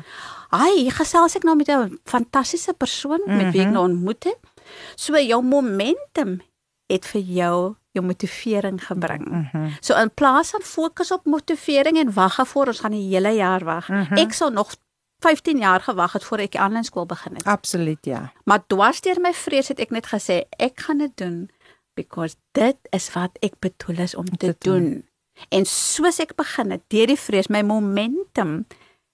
[0.55, 3.37] Ai, gesels ek nou met 'n fantastiese persoon mm -hmm.
[3.37, 3.75] met wie ek mhm.
[3.75, 4.39] nou ontmoet het.
[4.95, 6.41] So jou momentum
[6.87, 9.29] het vir jou jou motivering gebring.
[9.29, 9.71] Mm -hmm.
[9.81, 13.65] So in plaas van fokus op motivering en wag voor ons gaan die hele jaar
[13.65, 13.89] wag.
[13.89, 14.17] Mm -hmm.
[14.17, 14.75] Ek sou nog
[15.19, 17.45] 15 jaar gewag het voor ek die aanlyn skool begin het.
[17.45, 18.33] Absoluut, ja.
[18.45, 21.51] Maar dwars deur my vrees het ek net gesê ek gaan dit doen
[21.95, 24.83] because dit is wat ek bedoel is om te, te doen.
[24.83, 25.09] doen.
[25.49, 28.67] En soos ek begin het, deur die vrees my momentum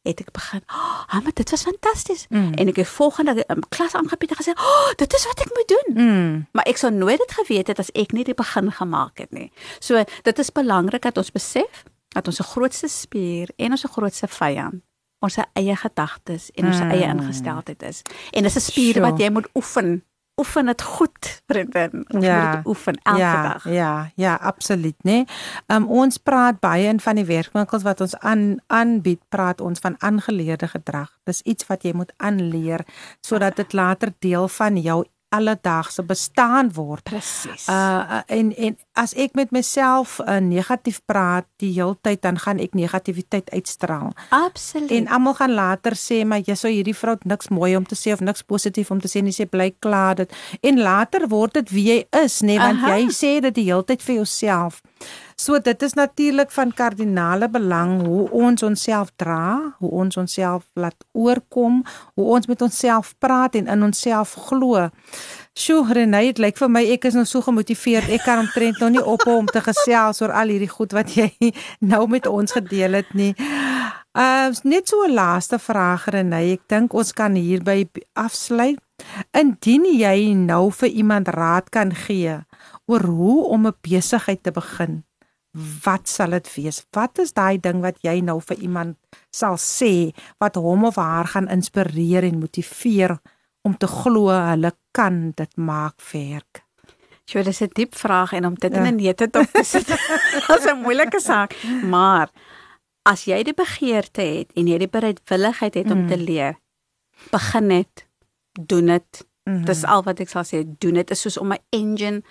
[0.02, 2.54] het ek begin, "Ag, oh, maar dit was fantasties." Mm.
[2.54, 5.50] En ek het volgende um, klas aangebied en gesê, "Ag, oh, dit is wat ek
[5.54, 6.46] moet doen." Mm.
[6.52, 9.52] Maar ek sou nooit dit geweet het as ek nie die begin gemaak het nie.
[9.78, 13.88] So, dit is belangrik dat ons besef dat ons se grootste spier en ons se
[13.88, 14.82] grootste vyand
[15.20, 16.92] ons eie gedagtes en ons mm.
[16.94, 18.02] eie ingesteldheid is.
[18.32, 19.10] En dis 'n spier sure.
[19.10, 20.04] wat jy moet oefen
[20.40, 22.04] oefen dit goed, vriendin.
[22.08, 23.68] Ons ja, moet dit oefen elke ja, dag.
[23.68, 25.12] Ja, ja, absoluut, né?
[25.12, 25.26] Nee.
[25.68, 29.96] Um ons praat baie in van die werkwinkels wat ons aan aanbied, praat ons van
[29.98, 31.12] aangeleerde gedrag.
[31.28, 32.86] Dis iets wat jy moet aanleer
[33.20, 37.02] sodat dit later deel van jou alledaagse bestaan word.
[37.02, 37.68] Presies.
[37.70, 42.58] Uh en en as ek met myself uh, negatief praat die hele tyd dan gaan
[42.58, 44.12] ek negativiteit uitstraal.
[44.34, 44.90] Absoluut.
[44.90, 48.12] En almal gaan later sê maar jy sou hierdie vrou niks mooi om te sê
[48.12, 50.34] of niks positief om te sê nie, sy bly klaar dit.
[50.66, 52.98] En later word dit wie jy is, nê, nee, want Aha.
[52.98, 54.82] jy sê dit die hele tyd vir jouself.
[55.40, 61.06] So dit is natuurlik van kardinale belang hoe ons onsself dra, hoe ons onsself laat
[61.12, 61.78] oorkom,
[62.14, 64.88] hoe ons met onsself praat en in onsself glo.
[65.56, 68.12] Sjoe, Renée, dit lyk vir my ek is nou so gemotiveerd.
[68.12, 71.30] Ek kan omtrent nog nie ophou om te gesels oor al hierdie goed wat jy
[71.92, 73.32] nou met ons gedeel het nie.
[74.12, 76.52] Uh net so 'n laaste vraag Renée.
[76.52, 78.76] Ek dink ons kan hierby afsluit.
[79.32, 82.44] Indien jy nou vir iemand raad kan gee
[82.90, 85.04] oor hoe om 'n besigheid te begin,
[85.84, 86.84] wat sal dit wees?
[86.94, 88.96] Wat is daai ding wat jy nou vir iemand
[89.34, 93.18] sal sê wat hom of haar gaan inspireer en motiveer
[93.66, 96.64] om te glo hulle kan dit maak werk?
[97.30, 98.78] Jy dis 'n diep vraag en om dit ja.
[98.78, 99.86] in 'n nette te sit.
[99.86, 102.30] Dit is 'n moeilike saak, maar
[103.02, 105.92] as jy die begeerte het en jy die bereidwilligheid het mm.
[105.92, 106.24] om te mm.
[106.24, 106.58] leer,
[107.30, 108.06] begin net
[108.52, 109.26] doen dit.
[109.44, 109.64] Mm -hmm.
[109.64, 112.22] Dis al wat ek sal sê, doen dit is soos om 'n engine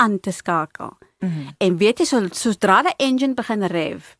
[0.00, 0.96] aan te skakel.
[1.20, 1.54] Mm -hmm.
[1.58, 4.14] En weet jy so sodra die engine begin rev,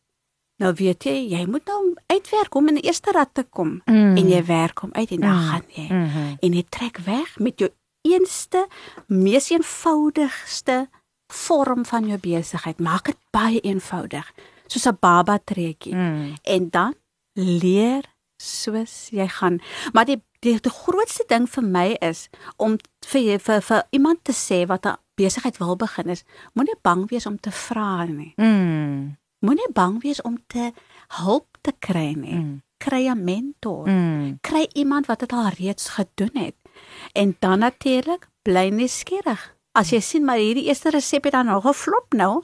[0.61, 3.81] nou weet jy, jy moet nou uitwerk om in die eerste rad te kom mm
[3.85, 4.17] -hmm.
[4.17, 5.49] en jy werk hom uit en dan mm -hmm.
[5.49, 5.87] gaan jy.
[5.93, 6.37] Mm -hmm.
[6.39, 7.71] En jy trek weg met jou
[8.01, 8.67] eenste
[9.07, 10.89] mees eenvoudigste
[11.33, 12.79] vorm van jou besigheid.
[12.79, 14.33] Maak dit baie eenvoudig,
[14.67, 15.95] soos 'n baba trekkie.
[15.95, 16.33] Mm.
[16.41, 16.93] En dan
[17.33, 18.03] leer
[18.37, 19.61] soos jy gaan.
[19.93, 22.27] Maar die die, die grootste ding vir my is
[22.57, 22.77] om
[23.11, 26.23] vir vir vir iemand te sê wat 'n besigheid wil begin is,
[26.53, 28.33] moenie bang wees om te vra nie.
[28.37, 29.17] Mm.
[29.45, 30.71] Moenie bang wees om te
[31.21, 32.35] hulp te kry nie.
[32.35, 32.61] Mm.
[32.77, 33.87] Kry 'n mentor.
[33.87, 34.37] Mm.
[34.41, 36.55] Kry iemand wat dit al reeds gedoen het.
[37.13, 39.55] En dan natuurlik bly nuuskierig.
[39.71, 42.43] As jy sien maar hierdie eerste resep het dan nog geflop nou.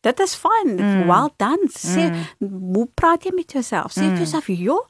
[0.00, 0.74] Dit is fyn.
[0.74, 1.06] Mm.
[1.06, 1.68] Well done.
[1.68, 2.74] Sê, mm.
[2.74, 3.92] hoe praat jy met jouself?
[3.92, 4.08] Sê mm.
[4.08, 4.86] vir jouself, "Jo,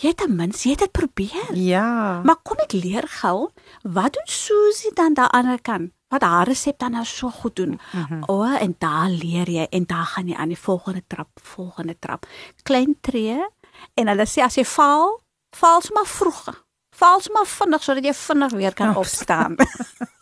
[0.00, 2.20] jy het ten minste jy het dit probeer." Ja.
[2.24, 3.50] Maar kom ek leer gou,
[3.82, 5.92] wat doen Susie dan daar die ander kant?
[6.10, 7.80] Wat haar resep dan nou so goed doen.
[7.92, 8.22] Mm -hmm.
[8.26, 11.96] O, oh, en daar leer jy en daar gaan jy aan die volgende trap, volgende
[11.98, 12.26] trap.
[12.62, 13.38] Klein tree
[13.94, 15.20] en hulle sê as jy val,
[15.50, 16.66] val sommer vroeg
[17.00, 19.56] val sommer vinnig sodat jy vinnig weer kan opstaan.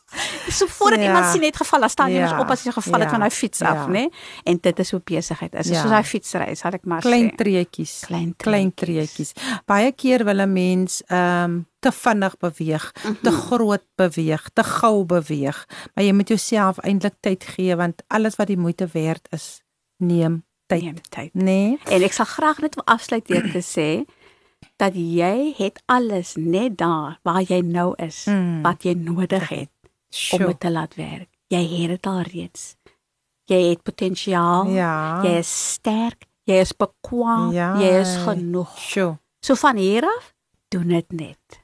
[0.48, 1.06] so voordat ja.
[1.06, 2.30] iemand sien net geval, dan staan jy ja.
[2.30, 3.10] mos op as jy geval het ja.
[3.10, 3.88] van daai fiets af, ja.
[3.88, 4.04] nê?
[4.44, 5.68] En dit is hoe besigheid is.
[5.68, 5.80] Ja.
[5.80, 7.30] Soos daai fietsry, sal ek maar klein.
[7.36, 8.44] Treetjies, klein treetjies.
[8.44, 9.32] Klein treetjies.
[9.66, 13.20] Baie keer wil 'n mens ehm um, te vinnig beweeg, mm -hmm.
[13.22, 15.66] te groot beweeg, te gou beweeg.
[15.94, 19.62] Maar jy moet jouself eintlik tyd gee want alles wat die moeite werd is,
[19.96, 20.82] neem tyd.
[20.82, 21.34] Neem tyd.
[21.34, 21.78] Nee.
[21.84, 24.04] En ek sal graag net afsluit deur te sê
[24.76, 28.62] dat jy het alles net daar waar jy nou is mm.
[28.62, 29.70] wat jy nodig het
[30.10, 30.44] sure.
[30.44, 31.28] om dit te laat werk.
[31.48, 32.76] Jy het dit al reeds.
[33.48, 34.68] Jy het potensiaal.
[34.76, 35.22] Ja.
[35.24, 36.26] Jy is sterk.
[36.48, 37.52] Jy is bekwam.
[37.52, 37.74] Ja.
[37.80, 38.74] Jy is genoeg.
[38.78, 39.16] Sure.
[39.44, 40.34] So van hier af
[40.68, 41.60] doen dit net.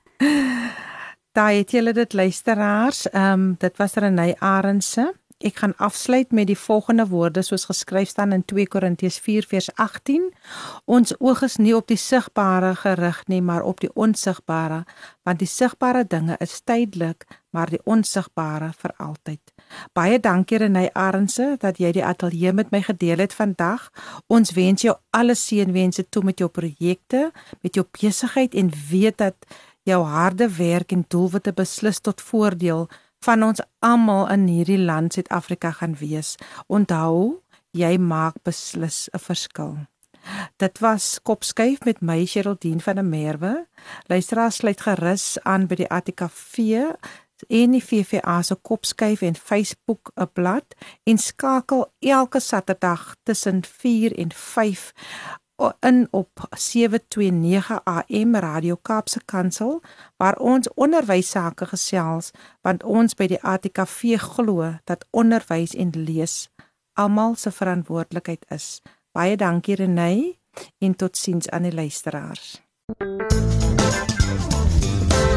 [1.36, 3.08] Daai het julle dit luisteraars.
[3.10, 5.12] Ehm um, dit was Renay Arendse.
[5.44, 10.30] Ek gaan afsluit met die volgende woorde soos geskryf staan in 2 Korintiërs 4:18.
[10.84, 14.84] Ons oog is nie op die sigbare gerig nie, maar op die onsigbare,
[15.22, 19.52] want die sigbare dinge is tydelik, maar die onsigbare vir altyd.
[19.92, 23.90] Baie dankie Renay Arendse dat jy die ateljee met my gedeel het vandag.
[24.26, 29.34] Ons wens jou alle seënwense toe met jou projekte, met jou besigheid en weet dat
[29.82, 32.88] jou harde werk en doelwitte beslis tot voordeel
[33.24, 36.34] van ons almal in hierdie land Suid-Afrika gaan wees.
[36.66, 37.40] Onthou,
[37.72, 39.76] jy maak beslis 'n verskil.
[40.56, 43.66] Dit was Kopskuif met my Sheraldine van der Merwe.
[44.06, 46.58] Luisteraars sluit gerus aan by die ATKV
[47.48, 54.18] en die VVA se Kopskuif en Facebook 'n blad en skakel elke Saterdag tussen 4
[54.18, 54.92] en 5
[55.80, 59.82] in op 729 AM Radio Kaapse Kansel
[60.16, 62.30] waar ons onderwys sake gesels
[62.60, 66.48] want ons by die ATKV glo dat onderwys en lees
[66.94, 68.82] almal se verantwoordelikheid is.
[69.12, 70.38] Baie dankie Renay
[70.78, 72.62] en totsiens aan die luisteraars.